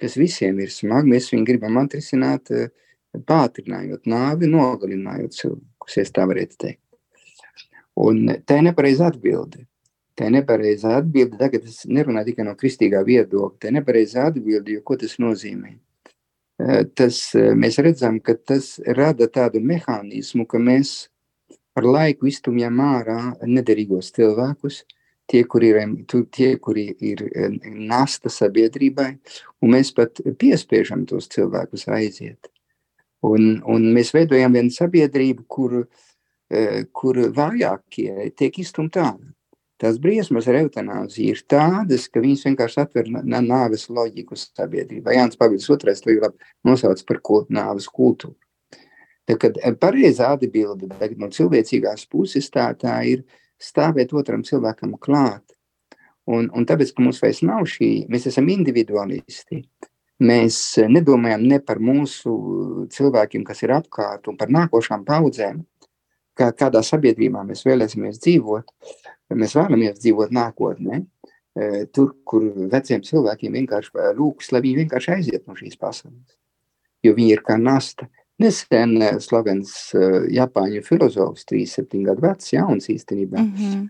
[0.00, 1.10] kas visiem ir smagi.
[1.14, 2.68] Mēs viņu gribam atrisināt, eh,
[3.16, 6.82] pātrinājot nāvi, nogalinājot cilvēkus, ja tā varētu teikt.
[7.96, 9.64] Un tā ir nepareiza atbilde.
[10.16, 11.38] Tā ir nepareiza atbilde.
[11.40, 13.58] Tagad es nerunāju tikai no kristīgā viedokļa.
[13.60, 15.76] Tā ir nepareiza atbilde, jo ko tas nozīmē?
[16.60, 21.08] Eh, tas, eh, mēs redzam, ka tas rada tādu mehānismu, ka mēs
[21.76, 24.82] ar laiku iztumjam ārā nederīgos cilvēkus,
[25.30, 25.80] tie, kuri ir,
[26.32, 27.50] tie, kuri ir e,
[27.90, 29.10] nasta sabiedrībai,
[29.62, 32.50] un mēs pat piespiežam tos cilvēkus aiziet.
[33.26, 35.80] Un, un mēs veidojam vienu sabiedrību, kur,
[36.50, 39.32] e, kur vājākie tiek iztumti ārā.
[39.76, 45.12] Tās briesmas ar eutanāziju ir tādas, ka viņas vienkārši atver nāves loģiku sabiedrībā.
[45.12, 46.30] Jānis Pavils II to
[46.64, 47.20] nosauc par
[47.52, 48.38] nāves kultūru.
[49.26, 53.24] Kad eh, pareizā atbilde no cilvēcīgās puses tā, tā ir
[53.58, 55.42] stāvēt otram cilvēkam klāt.
[56.26, 59.62] Un, un tāpēc, ka mums vairs nav šī, mēs esam individualisti.
[60.26, 62.36] Mēs eh, nedomājam ne par mūsu
[62.94, 65.64] cilvēkiem, kas ir apkārt, un par nākošām paudzēm,
[66.38, 68.70] kā, kādā sabiedrībā mēs vēlēsimies dzīvot.
[69.34, 75.50] Mēs vēlamies dzīvot nākotnē, eh, tur, kur veciem cilvēkiem vienkārši lūks, lai viņi vienkārši aiziet
[75.50, 76.38] no šīs pasaules.
[77.02, 78.06] Jo viņi ir kā nasta.
[78.42, 83.86] Nesen eh, slavens uh, Japāņu filozofs, 37 gadu vecs, jauns īstenībā, mm -hmm.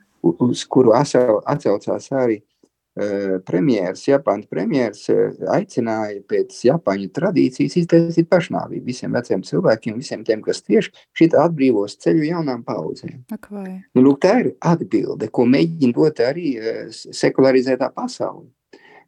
[0.46, 8.87] uz kuru atcaucās arī uh, premjeras, Japāņu premjeras, uh, aicināja pēc Japāņu tradīcijas iztaisīt pašnāvību
[8.87, 13.24] visiem veciem cilvēkiem, visiem tiem, kas tieši šitā atbrīvos ceļu jaunām paudzēm.
[13.35, 13.82] Okay.
[13.94, 18.46] Nu, lūk, tā ir atbilde, ko mēģina dot arī uh, sekularizētā pasaule.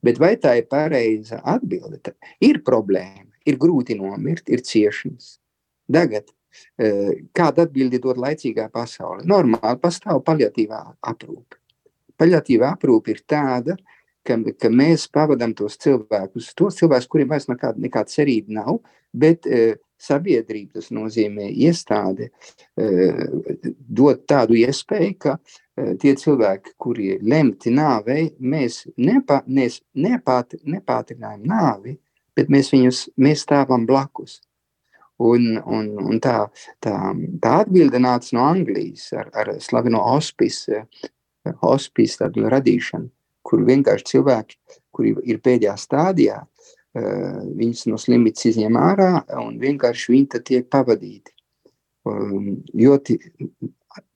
[0.02, 1.98] Bet vai tā ir pareiza atbilde?
[2.02, 5.38] Tā ir problēma ir grūti nomirt, ir ciešanas.
[5.92, 6.28] Tagad,
[6.78, 9.24] eh, kāda atbildi dod laicīgā pasaule?
[9.24, 10.82] Normāli pastāv paliatīvā
[11.12, 11.60] aprūpe.
[12.18, 13.76] Paliatīvā aprūpe ir tāda,
[14.28, 18.80] ka, ka mēs pavadām tos cilvēkus, tos cilvēkus, kuriem vairs nekāda, nekāda cerība nav,
[19.12, 22.30] bet e, sabiedrība, tas nozīmē iestāde,
[22.78, 22.88] e,
[24.00, 31.96] dod tādu iespēju, ka e, tie cilvēki, kuri lemti nāvei, mēs nepa, nepāt, nepātrinājam nāvi,
[32.38, 34.38] bet mēs viņus mēs stāvam blakus.
[35.18, 36.44] Un, un, un tā,
[36.84, 36.94] tā,
[37.42, 40.84] tā atbilde nāca no Anglijas ar, ar slaveno hospice,
[41.64, 43.10] hospice tādu radīšanu,
[43.42, 44.60] kur vienkārši cilvēki,
[44.94, 49.10] kuri ir pēdējā stādijā, eh, viņus no slimnīcas izņem ārā
[49.42, 51.34] un vienkārši viņi tad tiek pavadīti.
[52.08, 53.18] Ļoti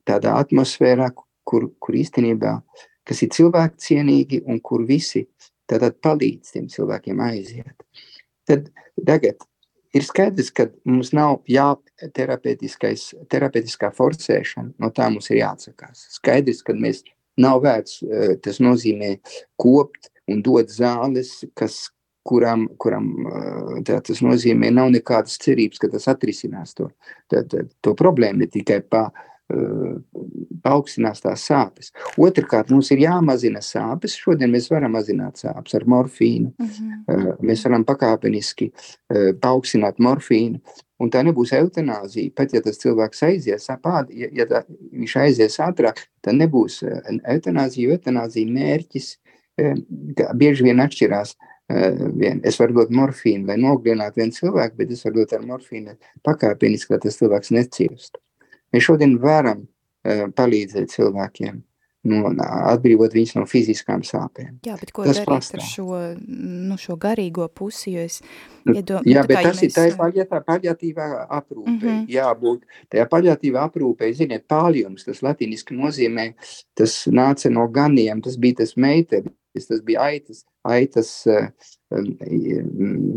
[0.08, 1.11] tādā atmosfērā,
[1.44, 2.54] kur, kur īstenībā,
[3.04, 5.26] kas ir cilvēku cienīgi un kur visi
[5.68, 7.85] tātad palīdz tiem cilvēkiem aiziet.
[8.48, 8.70] Tad
[9.07, 9.37] tagad
[9.96, 16.07] ir skaidrs, ka mums nav jāterapeitiskā forsēšana, no tā mums ir jāatsakās.
[16.16, 17.02] Skaidrs, ka mēs
[17.40, 19.16] nav vērts, eh, tas nozīmē
[19.61, 21.90] kopt un dot zāles, kas,
[22.28, 26.90] kuram, kuram eh, tā, tas nozīmē nav nekādas cerības, ka tas atrisinās to,
[27.28, 29.11] tā, tā, to problēmu, ne tikai uh,
[30.62, 31.91] paaugstinās tās sāpes.
[32.21, 34.17] Otrakārt, mums ir jāmazina sāpes.
[34.19, 36.53] Šodien mēs varam mazināt sāpes ar morfīnu.
[36.59, 37.37] Uh -huh.
[37.43, 38.73] Mēs varam pakāpeniski
[39.43, 40.61] paaugstināt morfīnu.
[41.03, 42.31] Un tā nebūs eutanāzija.
[42.37, 44.62] Pat ja tas cilvēks aizies, apād, ja, ja tā,
[44.93, 47.97] viņš aizies ātrāk, tad nebūs eutanāzija.
[47.97, 49.17] Eutanāzija mērķis
[50.35, 51.37] bieži vien atšķirās.
[52.19, 52.41] Vien.
[52.45, 55.95] Es varu dot morfīnu, lai nogalinātu vienu cilvēku, bet es varu dot ar morfīnu
[56.27, 58.21] pakāpeniski, lai tas cilvēks neciestu.
[58.72, 61.61] Mēs šodien varam uh, palīdzēt cilvēkiem,
[62.08, 62.20] no,
[62.72, 64.56] atbrīvot viņus no fiziskām sāpēm.
[64.66, 65.61] Jā, bet ko tas darīt pastāv.
[65.61, 65.98] ar šo,
[66.68, 68.18] nu, šo garīgo pusi, jo es
[68.66, 69.66] nu, iedom, Jā, nu, bet tas mēs...
[69.68, 72.06] ir tā ir paļatā, paļatīvā aprūpē, mm -hmm.
[72.16, 72.64] jābūt.
[72.92, 76.32] Tajā paļatīvā aprūpē, ziniet, pāljums, tas latiniski nozīmē,
[76.78, 81.12] tas nāca no ganiem, tas bija tas meiteris, tas bija aitas, aitas,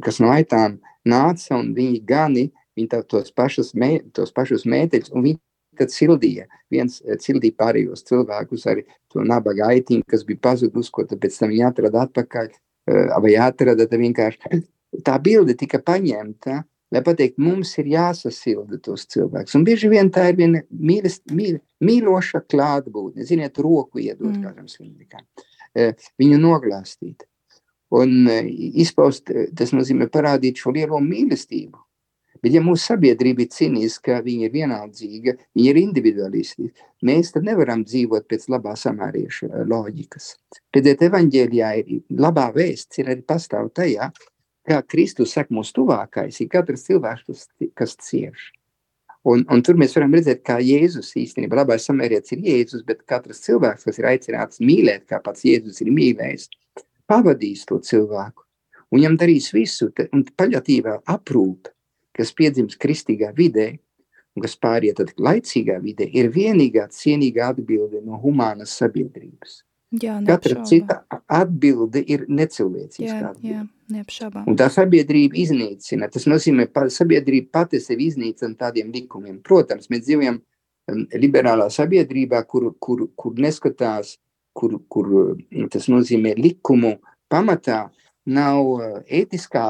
[0.06, 5.14] kas no aitām nāca, un viņi gani, viņi tā, tos, pašus mē, tos pašus mēteļus,
[5.16, 5.40] un viņi
[5.80, 6.48] tad sildīja.
[6.74, 11.52] Viens eh, sildīja pārējos cilvēkus ar to nabaga aitiņu, kas bija pazudus, ko pēc tam
[11.54, 14.62] viņi atrada atpakaļ, eh, vai atrada, tad vienkārši
[15.06, 19.56] tā bilde tika paņemta, lai pateikt, mums ir jāsasilda tos cilvēkus.
[19.58, 24.44] Un bieži vien tā ir viena mīles, mīl, mīloša klātbūtne, ziniet, roku iedot mm.
[24.46, 25.26] kādam slimnikam,
[25.76, 27.28] eh, viņu noglāstīt.
[27.96, 28.26] Un
[28.82, 31.85] izpaust, tas nozīmē parādīt šo lielo mīlestību,
[32.46, 36.68] Bet, ja mūsu sabiedrība ir cīniska, viņa ir vienaldzīga, viņa ir individualisti,
[37.10, 40.28] mēs tad nevaram dzīvot pēc labā samērieša eh, loģikas.
[40.78, 41.90] Redziet, evaņģēlijā ir
[42.22, 44.12] labā vēsts, ir arī pastāv tajā,
[44.70, 48.52] kā Kristus saka mūsu tuvākais, ir katrs cilvēks, kas cieš.
[49.26, 53.42] Un, un tur mēs varam redzēt, kā Jēzus īstenībā labais samērietis ir Jēzus, bet katrs
[53.48, 56.52] cilvēks, kas ir aicināts mīlēt, kā pats Jēzus ir mīlējis,
[57.10, 58.46] pavadīs to cilvēku.
[58.94, 61.74] Un viņam darīs visu, un paļatīvā aprūpe
[62.16, 63.74] kas piedzimst kristīgā vidē
[64.36, 69.62] un kas pāriet laicīgā vidē, ir vienīgā cienīga atbilde no humānas sabiedrības.
[70.02, 70.98] Jā, Katra cita
[71.32, 73.32] atbilde ir necilvēcīga.
[73.46, 73.62] Jā,
[73.94, 74.48] neapšaubām.
[74.50, 76.10] Un tā sabiedrība iznīcina.
[76.12, 79.38] Tas nozīmē, ka sabiedrība pati sevi iznīcina tādiem likumiem.
[79.46, 84.18] Protams, mēs dzīvojam um, liberālā sabiedrībā, kur, kur, kur neskatās,
[84.58, 85.38] kur, kur
[85.72, 86.98] tas nozīmē likumu
[87.32, 87.86] pamatā
[88.26, 89.66] nav ētiskā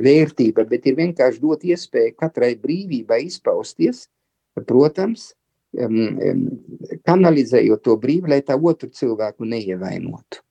[0.00, 4.06] vērtība, bet ir vienkārši dot iespēju katrai brīvībai izpausties,
[4.66, 5.30] protams,
[7.06, 10.42] kanalizējot to brīvi, lai tā otru cilvēku neievainotu.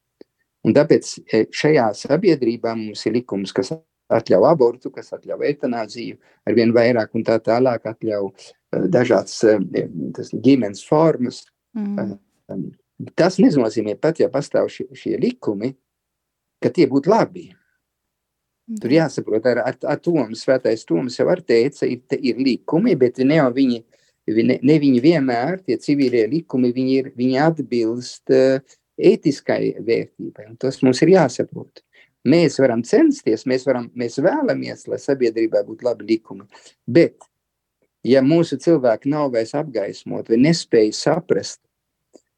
[0.68, 1.12] Un tāpēc
[1.56, 3.74] šajā sabiedrībā mums ir likums, kas
[4.10, 6.18] atļauj abortu, kas atļauj eitanāziju,
[6.50, 8.32] arvien vairāk un tā tālāk atļauj
[8.92, 9.38] dažādas
[10.16, 11.44] tas, ģimenes formas.
[11.78, 12.18] Mm.
[13.16, 15.74] Tas nenozīmē pat, ja pastāv šie, šie likumi,
[16.64, 17.50] ka tie būtu labi.
[18.80, 23.18] Tur jāsaprot, ar, ar, ar Toms, svētais Toms jau ar teica, ir, ir likumi, bet
[23.26, 23.80] ne jau viņi,
[24.46, 30.60] ne, ne viņi vienmēr, tie civilie likumi, viņi, ir, viņi atbilst uh, ētiskai vērtībai, un
[30.62, 31.82] tas mums ir jāsaprot.
[32.30, 36.46] Mēs varam censties, mēs, varam, mēs vēlamies, lai sabiedrībā būtu labi likumi,
[36.86, 37.26] bet
[38.06, 41.62] ja mūsu cilvēki nav vairs apgaismot vai nespēja saprast,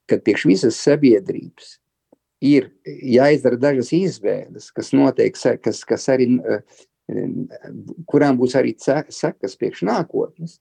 [0.08, 1.81] ka priekš visas sabiedrības
[2.42, 6.82] ir jāizdara dažas izvēles, kas notiek, kas, kas arī, eh,
[8.10, 10.60] kurām būs arī sekas priekš nākotnes.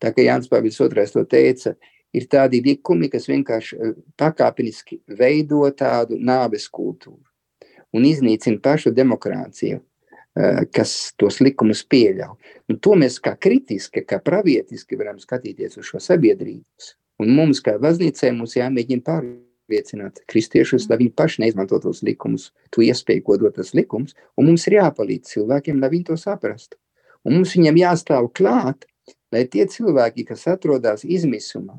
[0.00, 1.74] Tā kā Jānis Pāvils II to teica,
[2.14, 7.24] ir tādi likumi, kas vienkārši eh, pakāpeniski veido tādu nāves kultūru
[7.96, 9.80] un iznīcina pašu demokrātiju,
[10.36, 12.36] eh, kas tos likumus pieļauj.
[12.68, 16.94] Un to mēs kā kritiski, kā pravietiski varam skatīties uz šo sabiedrību.
[17.18, 22.52] Un mums, kā baznīcai, mums jāmēģina pārliecināt pārliecināt kristiešus, lai viņi paši neizmanto tos likumus,
[22.70, 26.76] to iespēju, ko dod tas likums, un mums ir jāpalīdz cilvēkiem, lai viņi to saprastu.
[27.24, 28.86] Un mums viņam jāstāv klāt,
[29.32, 31.76] lai tie cilvēki, kas atrodas izmisumā,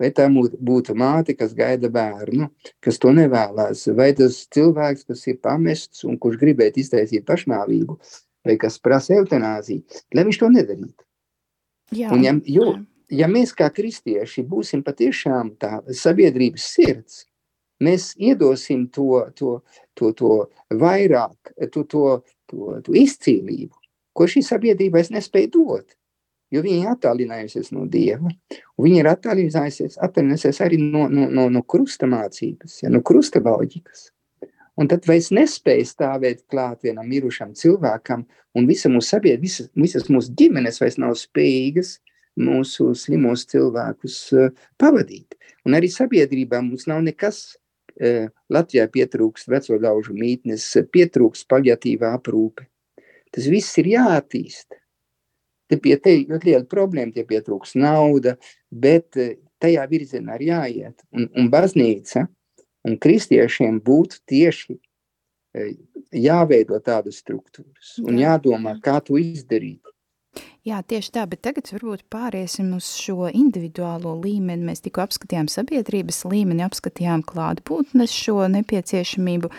[0.00, 2.48] vai tā būtu māte, kas gaida bērnu,
[2.80, 8.00] kas to nevēlas, vai tas cilvēks, kas ir pamests un kurš gribētu iztaisīt pašnāvību,
[8.46, 9.82] vai kas prasa eutanāziju,
[10.14, 11.02] lai viņš to nedarītu.
[11.94, 17.24] Jā, un, ja, jo, jā ja mēs kā kristieši būsim patiešām tā sabiedrības sirds,
[17.82, 19.60] mēs iedosim to, to,
[19.94, 20.32] to, to
[20.80, 22.06] vairāk, to, to,
[22.50, 23.74] to, to izcīlību,
[24.16, 25.96] ko šī sabiedrība es nespēju dot.
[26.54, 31.48] Jo viņi ir attālinājusies no Dieva, un viņi ir attālinājusies, attālinājusies arī no, no, no,
[31.50, 34.12] no krusta mācības, ja, no krusta loģikas.
[34.78, 40.06] un tad vairs nespēja stāvēt klāt vienam mirušam cilvēkam, un visa mūsu sabiedrība, visas, visas
[40.12, 41.96] mūsu ģimenes vairs nav spējīgas
[42.40, 45.36] mūsu slimos cilvēkus uh, pavadīt.
[45.66, 47.56] Un arī sabiedrībā mums nav nekas.
[47.96, 52.68] Uh, Latvijā pietrūkst veco ļaužu mītnes, pietrūkst paļatīvā aprūpe.
[53.32, 54.78] Tas viss ir jāattīst.
[55.66, 58.36] Te pie te ļoti liela problēma, tie pietrūks nauda,
[58.70, 61.06] bet uh, tajā virzienā ir jāiet.
[61.16, 62.26] Un, un baznīca
[62.86, 64.76] un kristiešiem būtu tieši
[66.12, 69.82] jāveido tādas struktūras un jādomā, kā to izdarīt.
[70.66, 74.66] Jā, tieši tā, bet tagad varbūt pāriesim uz šo individuālo līmeni.
[74.66, 79.52] Mēs tikko apskatījām sabiedrības līmeni, apskatījām klātbūtnes šo nepieciešamību,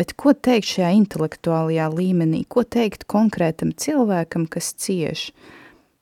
[0.00, 2.46] bet ko teikt šajā intelektuālajā līmenī?
[2.48, 5.34] Ko teikt konkrētam cilvēkam, kas cieši?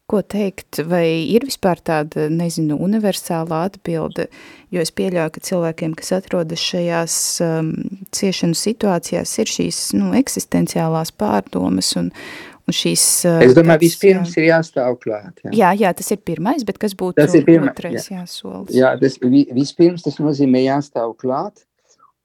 [0.08, 4.28] Ko teikt, vai ir vispār tāda, nezinu, universāla atbilde,
[4.72, 7.74] jo es pieļauju, ka cilvēkiem, kas atrodas šajās um,
[8.14, 13.04] ciešanu situācijās, ir šīs, nu, eksistenciālās pārdomas un, un šīs...
[13.28, 14.42] Uh, es domāju, tāds, vispirms jā.
[14.42, 15.44] ir jāstāv klāt.
[15.44, 15.52] Jā.
[15.54, 18.20] jā, jā, tas ir pirmais, bet kas būtu tas ir pirma, otrais jā.
[18.22, 18.74] jāsolis?
[18.76, 21.64] Jā, tas, vispirms tas nozīmē jāstāv klāt,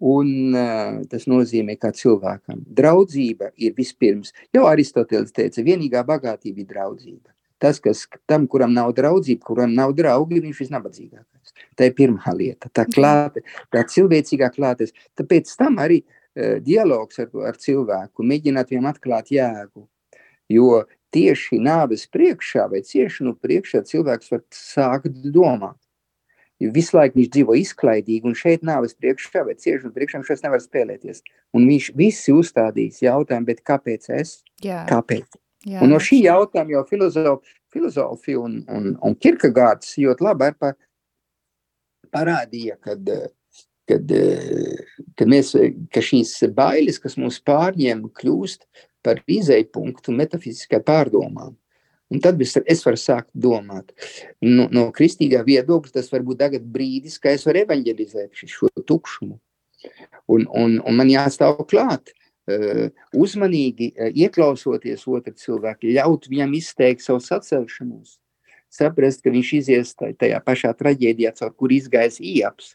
[0.04, 2.64] un uh, tas nozīmē kā cilvēkam.
[2.80, 7.32] Draudzība ir vispirms, jau Aristoteles teica, vienīgā bagātība ir draudzība.
[7.64, 11.54] Tas, kas tam, kuram nav draudzība, kuram nav draugi, viņš visnabadzīgākais.
[11.80, 12.68] Tā ir pirmā lieta.
[12.68, 14.92] Tā, klāte, tā cilvēcīgā klātes.
[15.16, 19.88] Tāpēc tam arī uh, dialogs ar, ar cilvēku, mēģināt viņam atklāt jēgu.
[20.54, 20.84] Jo
[21.14, 25.78] tieši nāves priekšā vai ciešanu priekšā cilvēks var sākt domāt.
[26.62, 30.44] Jo visu laiku viņš dzīvo izklaidīgi, un šeit nāves priekšā vai ciešanu priekšā viņš vairs
[30.46, 31.24] nevar spēlēties.
[31.58, 34.38] Un viņš visi uzstādīs jautājumu, bet kāpēc es?
[34.64, 34.84] Jā.
[34.90, 35.40] Kāpēc?
[35.64, 40.76] Jā, un no šī jautājuma jau filozofi, filozofi un, un, un Kirkegārds ļoti labi par,
[42.14, 43.08] parādīja, kad,
[43.90, 44.12] kad,
[45.18, 45.54] kad, mēs,
[45.94, 48.68] ka šīs bailes, kas mūs pārņem, kļūst
[49.06, 51.54] par izēju punktu metafiziskai pārdomām.
[52.14, 53.94] Un tad es, varu sākt domāt.
[54.44, 59.40] No, no kristīgā viedokļa tas var būt tagad brīdis, kad es varu evanģelizēt šo tukšumu.
[60.32, 62.14] Un, un, un man jāstāv klāt.
[62.44, 68.18] Eh, uzmanīgi eh, ieklausoties otrā cilvēka, ļaut viņam izteikt savu sacelšanos,
[68.68, 72.74] saprast, ka viņš izies tajā pašā traģēdijā, caur kur izgājis īaps.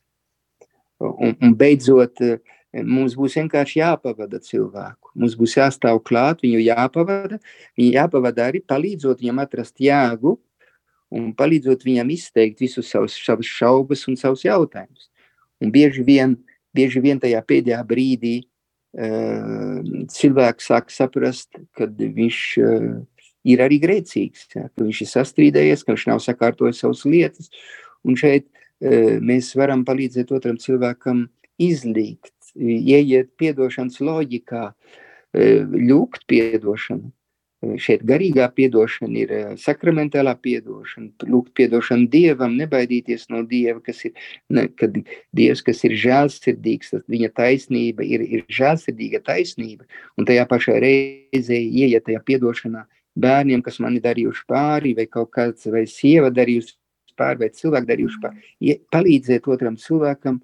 [1.04, 2.40] Un, un beidzot, eh,
[2.74, 5.12] mums būs vienkārši jāpavada cilvēku.
[5.16, 7.40] Mums būs jāstāv klāt, viņu jāpavada,
[7.78, 10.36] viņu jāpavada arī palīdzot viņam atrast jēgu
[11.14, 15.08] un palīdzot viņam izteikt visus savus, savus šaubas un savus jautājumus.
[15.64, 16.36] Un bieži vien,
[16.76, 18.36] bieži vien tajā pēdējā brīdī
[20.12, 22.38] cilvēks sāk saprast, ka viņš
[23.48, 27.50] ir arī grēcīgs, ja, ka viņš ir sastrīdējies, ka viņš nav sakārtojis savas lietas.
[28.04, 28.48] Un šeit
[28.80, 31.26] mēs varam palīdzēt otram cilvēkam
[31.58, 34.64] izlīgt, ieiet piedošanas loģikā,
[35.36, 37.12] ļūgt piedošanu.
[37.58, 44.12] Šeit garīgā piedošana ir sakramentālā piedošana, lūgt piedošanu Dievam, nebaidīties no Dieva, kas ir,
[44.46, 44.94] ne, kad
[45.34, 51.58] Dievs, kas ir žēlsirdīgs, tad viņa taisnība ir, ir žēlsirdīga taisnība, un tajā pašā reizē
[51.58, 52.86] ieiet tajā piedošanā
[53.18, 56.78] bērniem, kas mani darījuši pāri, vai kaut kāds, vai sieva darījusi
[57.18, 60.38] pāri, vai cilvēku darījuši pāri, palīdzēt otram cilvēkam,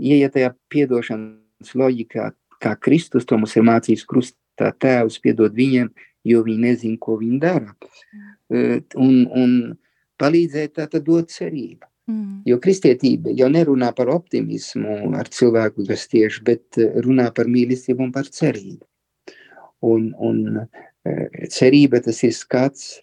[0.00, 1.42] ieiet tajā piedošanas
[1.76, 2.30] loģikā,
[2.62, 5.90] kā Kristus to mums ir mācījis krustā, tēvs piedod viņiem,
[6.26, 7.74] jo viņi nezina, ko viņi dara.
[8.50, 8.82] Mm.
[9.02, 9.52] Un, un
[10.20, 11.86] palīdzēt tātad dot cerību.
[12.06, 12.42] Mm.
[12.46, 18.12] Jo kristietība jau nerunā par optimismu ar cilvēku, kas tieši, bet runā par mīlestību un
[18.14, 18.84] par cerību.
[19.86, 20.62] Un, un
[21.52, 22.96] cerība tas ir skats,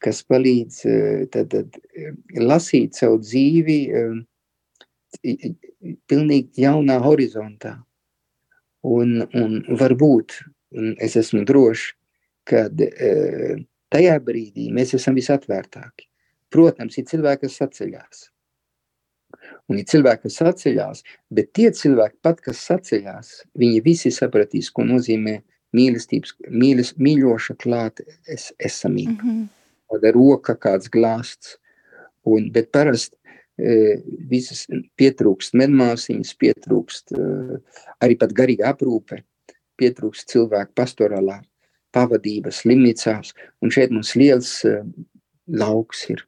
[0.00, 0.78] kas palīdz
[1.34, 1.76] tad, tad
[2.40, 3.80] lasīt savu dzīvi
[6.10, 7.76] pilnīgi jaunā horizontā.
[8.86, 10.38] Un, un varbūt,
[10.78, 11.90] un es esmu drošs,
[12.48, 13.10] kad e,
[13.92, 16.06] tajā brīdī mēs esam visatvērtāki.
[16.50, 18.22] Protams, ir cilvēki, kas saceļās.
[19.70, 21.04] Un ir cilvēki, kas saceļās,
[21.36, 23.30] bet tie cilvēki, pat, kas saceļās,
[23.60, 25.36] viņi visi sapratīs, ko nozīmē
[25.76, 29.20] mīlestības, mīles, mīļoša klāte es, esamība.
[29.22, 29.48] Mm -hmm.
[29.90, 31.56] Kāda roka, kāds glāsts.
[32.26, 33.16] Un, bet parasti
[34.30, 34.64] visas
[35.00, 37.28] pietrūkst medmāsiņas, pietrūkst e,
[38.04, 39.20] arī pat garīga aprūpe,
[39.80, 41.40] pietrūkst cilvēku pastorālā
[41.94, 43.32] pavadība slimnīcās,
[43.62, 44.84] un šeit mums liels uh,
[45.50, 46.24] lauks ir.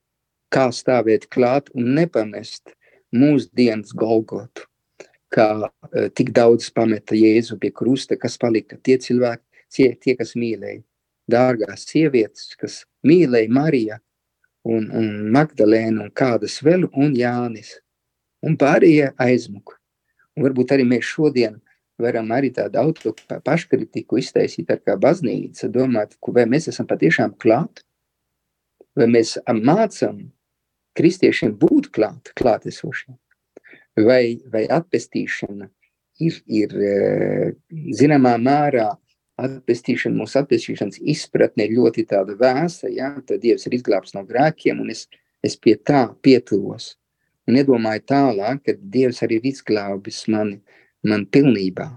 [0.53, 2.75] Kā stāvēt klāt un nepamest
[3.17, 4.67] mūsdienas Golgotu,
[5.33, 5.71] kā
[6.17, 10.83] tik daudz pameta Jēzu pie krusta, kas palika tie cilvēki, tie, tie kas mīlēja.
[11.31, 14.01] Dārgās sievietes, kas mīlēja Marija
[14.69, 17.77] un, un Magdalēnu un kādas vēl, un Jānis.
[18.43, 19.79] Un pārējie aizmuka.
[20.37, 21.61] Un varbūt arī mēs šodien
[22.03, 23.13] varam arī tādu auto
[23.45, 27.85] paškritiku iztaisīt ar kā baznīca, domāt, vai mēs esam patiešām klāt,
[28.99, 30.25] vai mēs mācam
[30.99, 33.17] kristiešiem būt klāt, klātesošiem,
[34.09, 35.69] vai, vai atpestīšana
[36.21, 37.53] ir, ir eh,
[37.97, 38.91] zināmā mērā
[39.41, 44.83] atpestīšana, mūsu atpestīšanas izpratne ir ļoti tāda vēsa, ja, tad Dievs ir izglābs no grēkiem,
[44.83, 45.07] un es,
[45.45, 46.97] es pie tā pietuvos.
[47.49, 50.61] Un iedomāju tālāk, ka Dievs arī ir izglābis mani,
[51.09, 51.89] man pilnībā.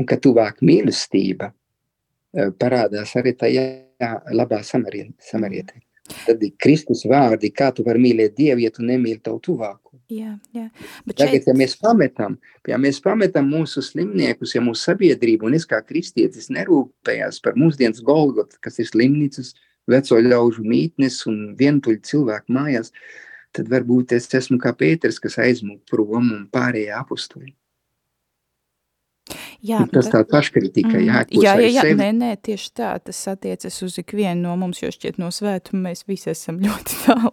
[0.00, 3.66] Un ka tuvāk mīlestība eh, parādās arī tajā
[4.34, 5.82] labā samarietē.
[6.26, 9.98] Tad ir Kristus vārdi, kā tu vari mīlēt Dievu, ja tu nemīli tavu tuvāko.
[10.10, 10.66] Jā, jā.
[11.06, 11.48] Bet Tagad, šeit...
[11.48, 12.36] ja mēs pametam,
[12.66, 18.02] ja mēs pametam mūsu slimniekus, ja mūsu sabiedrība un es kā kristietis nerūpējās par mūsdienas
[18.06, 19.54] Golgotu, kas ir slimnīcas,
[19.90, 22.90] veco ļaužu mītnes un vientuļu cilvēku mājās,
[23.54, 27.54] tad varbūt es esmu kā Pēters, kas aizmūg prom un pārējie apustuļi.
[29.66, 31.98] Jā, tas tā paškritika, mm, jā, jā, jā, jā sevi.
[32.00, 36.04] nē, nē, tieši tā, tas attiecas uz ikvienu no mums, jo šķiet no svētuma mēs
[36.08, 37.32] visi esam ļoti tālu.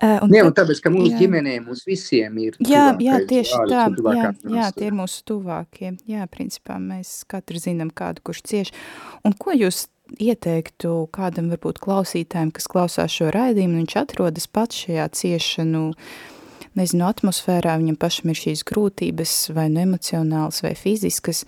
[0.00, 1.20] Uh, un Nē, un tāpēc, ka mūsu jā.
[1.24, 4.76] ģimenē mums visiem ir Jā, jā, tuvākais tieši brālis tā, un jā, jā, māsa.
[4.78, 8.72] tie ir mūsu tuvākie, jā, principā mēs katrs zinām kādu, kurš cieš.
[9.26, 9.84] Un ko jūs
[10.18, 15.84] ieteiktu kādam varbūt klausītājiem, kas klausās šo raidījumu, viņš atrodas pats šajā ciešanu,
[16.78, 21.44] nezinu, atmosfērā, viņam pašam ir šīs grūtības, vai nu emocionāls, vai fiziskas,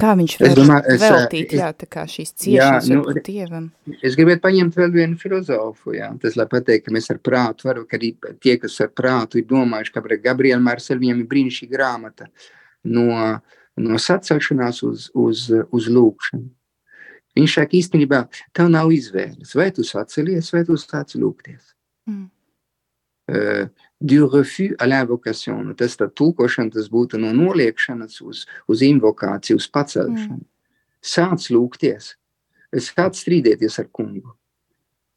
[0.00, 3.22] kā viņš Es var domāju, es, veltīt, es- jā, tā kā šīs ciešanas nu, varbūt
[3.24, 3.70] Dievam.
[4.02, 7.86] Es gribētu paņemt vēl vienu filozofu, jā, tas, lai pateikt, ka mēs ar prātu varam,
[7.86, 12.28] ka arī tie, kas ar prātu ir domājuši, ka Gabriela Marsel viņam ir brīnišķīga grāmata
[12.84, 13.40] no,
[13.76, 16.50] no sacelšanās uz, uz, uz lūkšanu.
[17.36, 18.22] Viņš saka, īstenībā
[18.56, 21.74] tev nav izvēles, vai tu sacelies, vai tu sāc lūgties.
[22.08, 22.30] Mm.
[23.26, 23.68] Uh,
[24.00, 25.62] du refus à l'invocation.
[25.64, 30.40] Nu, tas tā tulkošana, tas būtu no noliekšanas uz, uz invokāciju, uz pacelšanu.
[30.40, 30.46] Mm.
[31.06, 32.14] Sāc lūgties,
[32.82, 34.34] sāc strīdēties ar kungu.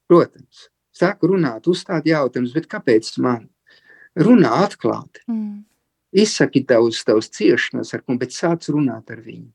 [0.10, 3.48] Protams, sāk runāt, uzstāt jautājumus, bet kāpēc man?
[4.20, 5.24] Runā atklāti.
[5.30, 5.64] Mm.
[6.10, 9.52] Izsaki tavus, tavus ciešanas ar kungu, bet sāc runāt ar viņu.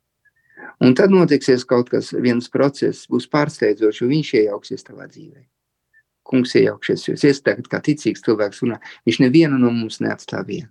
[0.85, 5.43] Un tad notiksies kaut kas, viens process, būs pārsteidzošs, jo viņš iejauksies tavā dzīvē.
[6.25, 10.70] Kungs iejaukšies, jo es tagad kā ticīgs cilvēks runā, viņš nevienu no mums neatstāv vienu.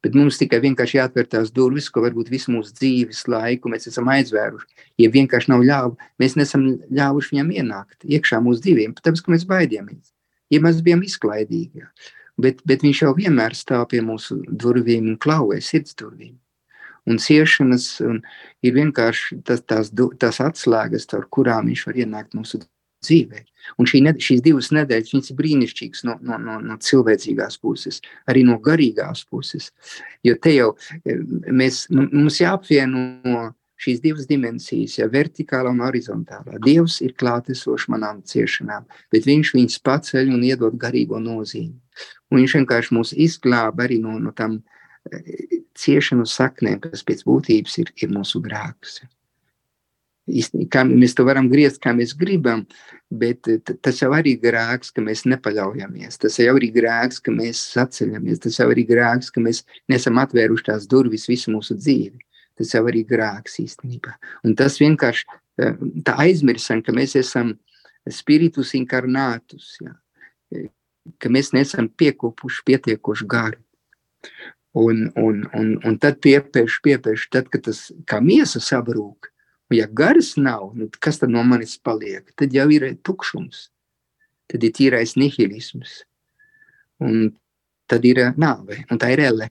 [0.00, 4.08] Bet mums tikai vienkārši jāatver tās durvis, ko varbūt visu mūsu dzīves laiku mēs esam
[4.08, 4.86] aizvēruši.
[5.02, 9.44] Ja vienkārši nav ļāvu, mēs nesam ļāvuši viņam ienākt iekšā mūsu dzīvēm, tāpēc, ka mēs
[9.50, 10.14] baidījāmies.
[10.50, 11.84] Ja mēs bijām izklaidīgi,
[12.40, 16.38] bet, bet viņš jau vienmēr stāv pie mūsu durvīm un klauvē sirds durvīm.
[17.08, 18.22] Un ciešanas un
[18.64, 22.62] ir vienkārši tas, tās, tās atslēgas, ar kurām viņš var ienākt mūsu
[23.04, 23.44] dzīvē.
[23.80, 28.00] Un šī, ne, šīs divas nedēļas viņas ir brīnišķīgas no, no, no, no cilvēcīgās puses,
[28.30, 29.70] arī no garīgās puses.
[30.26, 30.72] Jo te jau
[31.04, 36.58] eh, mēs, mums jāapvieno šīs divas dimensijas, ja vertikālā un horizontālā.
[36.64, 41.78] Dievs ir klātesošs manām ciešanām, bet viņš viņus paceļ un iedod garīgo nozīmi.
[42.30, 44.60] Un viņš vienkārši mūs izglāba arī no, no tam
[45.12, 49.00] eh, ciešanu saknēm, kas pēc būtības ir, ir mūsu grēks.
[49.00, 49.19] Īsti-
[50.70, 52.64] Kā mēs to varam griezt, kā mēs gribam,
[53.10, 56.20] bet eh, tas jau arī grēks, ka mēs nepaļaujamies.
[56.22, 58.42] Tas jau ir grēks, ka mēs saceļamies.
[58.44, 62.20] Tas jau ir grēks, ka mēs nesam atvēruši tās durvis visu mūsu dzīvi.
[62.60, 64.14] Tas jau arī grēks īstenībā.
[64.46, 67.56] Un tas vienkārši eh, tā aizmirsam, ka mēs esam
[68.10, 69.96] spiritus inkarnātus, jā.
[70.54, 70.70] Eh,
[71.18, 73.60] ka mēs nesam piekopuši pietiekoši garu.
[74.78, 79.26] Un, un, un, un tad piepēš, piepēš, tad, kad tas kā miesa sabrūk,
[79.74, 82.32] ja garas nav, nu, kas tad no manis paliek?
[82.38, 83.68] Tad jau ir tukšums,
[84.50, 86.00] tad ir tīrais nihilisms,
[87.06, 87.30] un
[87.90, 89.50] tad ir nāve, un tā ir elle.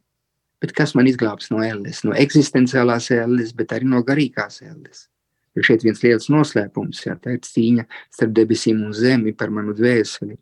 [0.59, 2.01] Bet kas man izglābs no elles?
[2.03, 5.07] No eksistenciālās elles, bet arī no garīgās elles.
[5.55, 9.73] Jo šeit viens liels noslēpums, jā, tā ir cīņa starp debesīm un zemi par manu
[9.75, 10.35] dvēseli,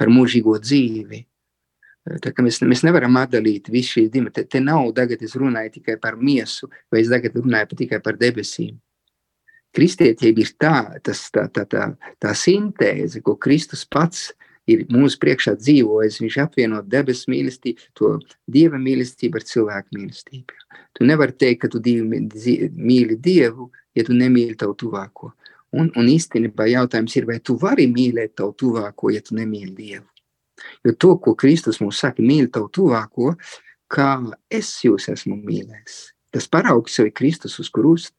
[0.00, 1.20] par mūžīgo dzīvi.
[2.24, 4.32] Tā kā mēs, mēs nevaram atdalīt visu šīs divas.
[4.34, 8.16] Te, te nav tagad es runāju tikai par miesu, vai es tagad runāju tikai par
[8.20, 8.78] debesīm.
[9.76, 11.90] Kristietība ir tā, tas, tā, tā, tā,
[12.22, 14.30] tā sintēze, ko Kristus pats
[14.70, 16.20] ir mūsu priekšā dzīvojis.
[16.24, 18.16] Viņš apvieno debesu mīlestību, to
[18.50, 20.58] dieva mīlestību ar cilvēku mīlestību.
[20.98, 25.32] Tu nevari teikt, ka tu dievi, zi- mīli Dievu, ja tu nemīli tavu tuvāko.
[25.70, 30.06] Un, un īstenībā jautājums ir, vai tu vari mīlēt tavu tuvāko, ja tu nemīli Dievu.
[30.84, 33.36] Jo to, ko Kristus mums saka, mīli tavu tuvāko,
[33.90, 34.10] kā
[34.50, 36.00] es jūs esmu mīlējis.
[36.34, 38.14] Tas paraugs jau ir Kristus uz krusta.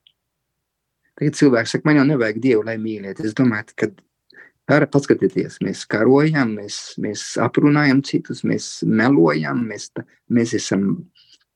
[1.20, 3.28] Tagad cilvēks saka, man jau nevajag Dievu, lai mīlētu.
[3.28, 3.92] Es domāju, ka
[4.70, 9.90] Pār, paskatieties, mēs karojam, mēs, mēs aprunājam citus, mēs melojam, mēs,
[10.32, 10.86] mēs esam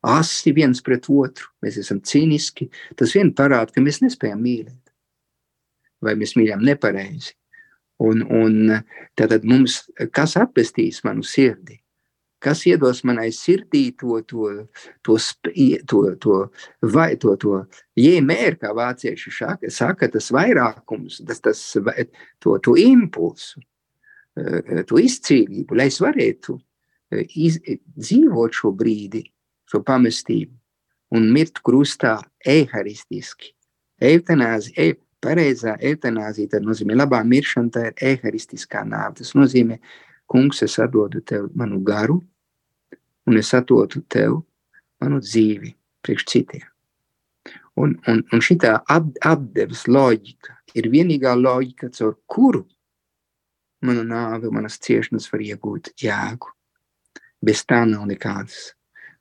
[0.05, 2.67] asi viens pret otru, mēs esam cīniski,
[2.99, 4.91] tas vien parāda, ka mēs nespējam mīlēt.
[6.03, 7.37] Vai mēs mīlam nepareizi.
[8.03, 8.81] Un, un
[9.15, 11.79] tātad mums, kas atpestīs manu sirdi?
[12.45, 14.49] Kas iedos manai sirdī to, to,
[15.05, 15.17] to,
[15.89, 16.35] to, to,
[16.93, 17.61] vai, to, to
[17.97, 21.63] jēmēru, kā vācieši šaka, saka, tas vairākums, tas, tas,
[22.43, 23.63] to, to impulsu,
[24.37, 27.57] eh, to izcīnību, lai es varētu eh, iz,
[27.97, 29.23] dzīvot šo brīdi,
[29.71, 30.53] šo pamestību
[31.15, 33.53] un mirt krustā eharistiski.
[34.05, 34.93] Eitanāzi, e,
[35.23, 39.21] pareizā eitanāzija, tad nozīmē labā miršana, tā ir eharistiskā nāve.
[39.21, 39.79] Tas nozīmē,
[40.31, 42.19] kungs, es atdodu tev manu garu,
[43.25, 44.39] un es atdodu tev
[45.01, 45.73] manu dzīvi
[46.05, 46.69] priekš citiem.
[47.75, 52.63] Un, un, un šī atdeves loģika ir vienīgā loģika, caur kuru
[53.85, 56.49] mana nāve, manas ciešanas var iegūt jēgu.
[57.45, 58.71] Bez tā nav nekādas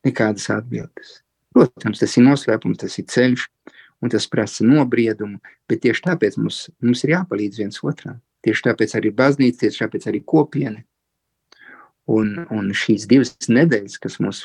[0.04, 1.18] nekādas atbildes.
[1.54, 3.46] Protams, tas ir noslēpums, tas ir ceļš,
[4.04, 5.40] un tas prasa nobriedumu,
[5.70, 8.18] bet tieši tāpēc mums, mums ir jāpalīdz viens otram.
[8.44, 10.82] Tieši tāpēc arī baznīca, tieši tāpēc arī kopiena.
[12.10, 14.42] Un, un šīs divas nedēļas, kas mums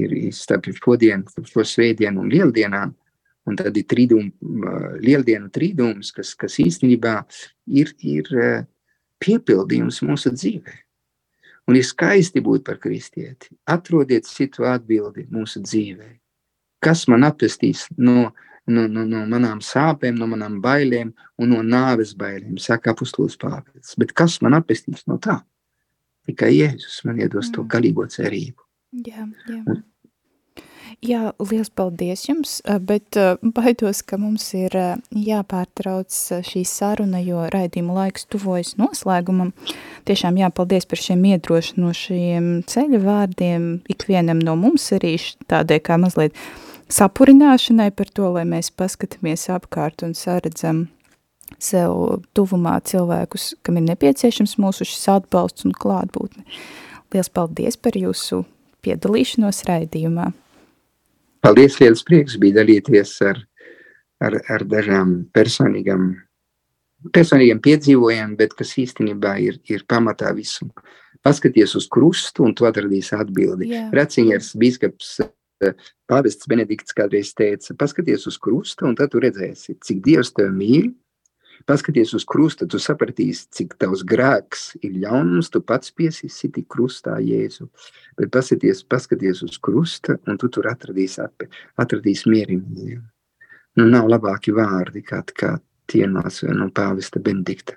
[0.00, 2.94] ir starp šodienu, šo svētdienu un lieldienām,
[3.48, 4.30] un tad ir trīdum,
[5.02, 7.18] lieldienu trīdums, kas, kas īstenībā
[7.68, 8.30] ir, ir
[9.20, 10.76] piepildījums mūsu dzīvē.
[11.68, 13.52] Un ir skaisti būt par kristieti.
[13.70, 16.08] Atrodiet citu atbildi mūsu dzīvē.
[16.82, 18.30] Kas man atpestīs no,
[18.66, 23.94] no, no, no manām sāpēm, no manām bailēm un no nāves bailēm, saka apustulis Pāvils.
[24.00, 25.42] Bet kas man atpestīs no tā?
[26.28, 27.70] Tikai Jēzus man iedos to mm.
[27.72, 28.66] galīgo cerību.
[29.06, 29.62] Jā, jā.
[29.64, 29.84] Un,
[31.00, 33.16] Jā, liels paldies jums, bet
[33.56, 34.74] baidos, ka mums ir
[35.16, 36.12] jāpārtrauc
[36.44, 39.54] šī saruna, jo raidījuma laiks tuvojas noslēgumam.
[40.10, 45.14] Tiešām jāpaldies par šiem iedrošinošajiem ceļa vārdiem ikvienam no mums arī
[45.48, 46.36] tādai kā mazliet
[46.92, 50.88] sapurināšanai par to, lai mēs paskatāmies apkārt un saredzam
[51.58, 56.44] sev tuvumā cilvēkus, kam ir nepieciešams mūsu šis atbalsts un klātbūtne.
[57.10, 58.44] Liels paldies par jūsu
[58.84, 60.30] piedalīšanos raidījumā.
[61.44, 63.40] Paldies, liels prieks bija dalīties ar,
[64.22, 66.12] ar, ar dažām personīgām,
[67.16, 70.68] personīgiem piedzīvojumiem, bet kas īstenībā ir, ir pamatā visu.
[71.24, 73.72] Paskaties uz krustu un tu atradīsi atbildi.
[73.72, 73.90] Yeah.
[73.96, 75.18] Racingers, bīskaps,
[76.08, 80.92] pāvests Benedikts kādreiz teica, paskaties uz krustu un tad tu redzēsi, cik Dievs tev mīl
[81.68, 87.68] Paskaties uz krusta, tu sapratīsi, cik tavs grēks ir ļaunums, tu pats piesīsi krustā Jēzu.
[88.18, 91.20] Bet paskaties, paskaties uz krusta, un tu tur atradīsi,
[91.80, 93.00] atradīsi mierību.
[93.78, 95.58] Nu, nav labāki vārdi, kā, kā
[95.90, 96.24] tie no,
[96.56, 97.76] no pāvesta Benedikta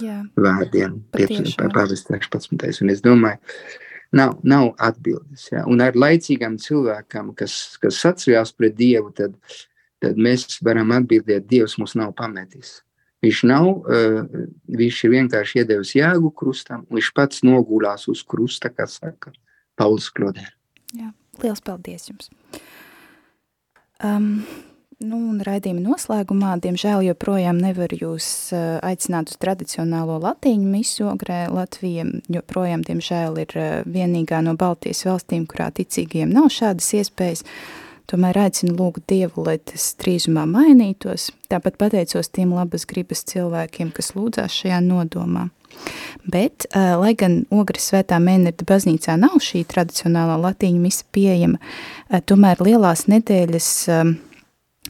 [0.00, 0.22] Jā.
[0.38, 2.84] vārdiem, pāvesta 16.
[2.84, 3.40] Un es domāju,
[4.16, 5.48] nav, nav atbildes.
[5.52, 5.64] Ja?
[5.68, 9.36] Un ar laicīgām cilvēkam, kas, kas sacījās pret Dievu, tad,
[10.02, 12.80] tad mēs varam atbildēt, Dievs mūs nav pametis.
[13.22, 14.24] Viņš nav, uh,
[14.66, 19.30] viņš ir vienkārši iedevis jēgu krustam, viņš pats nogulās uz krusta, kā saka
[19.78, 20.50] Pauls Klodēr.
[20.98, 21.12] Jā,
[21.44, 22.32] liels paldies jums.
[24.02, 24.42] Um,
[24.98, 31.44] nu, un raidījuma noslēgumā, diemžēl, joprojām nevar jūs uh, aicināt uz tradicionālo latīņu misu ogrē.
[31.54, 37.46] Latvija joprojām, diemžēl, ir uh, vienīgā no Baltijas valstīm, kurā ticīgiem nav šādas iespējas.
[37.46, 41.30] Uh, Tomēr aicinu lūgt Dievu, lai tas drīzumā mainītos.
[41.48, 45.46] Tāpat pateicos tiem labas gribas cilvēkiem, kas lūdzās šajā nodomā.
[46.28, 52.20] Bet, uh, lai gan Ogres svētā mēnerda baznīcā nav šī tradicionālā latīņu misa pieejama, uh,
[52.20, 54.12] tomēr lielās nedēļas uh,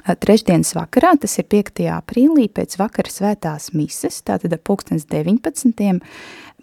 [0.02, 1.86] trešdienas vakarā, tas ir 5.
[1.94, 6.02] aprīlī, pēc vakara svētās mises, tātad pulkstens 19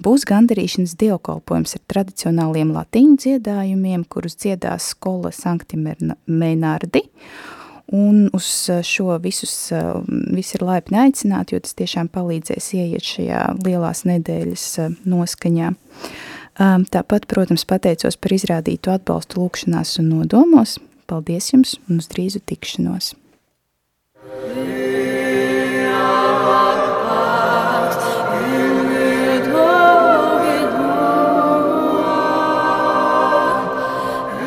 [0.04, 7.06] būs gandarīšanas dievkalpojums ar tradicionāliem latīņu dziedājumiem, kurus dziedās skola Sankti Meinardi.
[7.90, 8.48] Un uz
[8.86, 9.54] šo visus,
[10.30, 14.66] visi ir laipni aicināti, jo tas tiešām palīdzēs ieiet šajā lielās nedēļas
[15.10, 15.72] noskaņā.
[16.94, 20.78] Tāpat, protams, pateicos par izrādītu atbalstu lūkšanās un nodomos.
[21.10, 23.16] Paldies jums un uz drīzu tikšanos!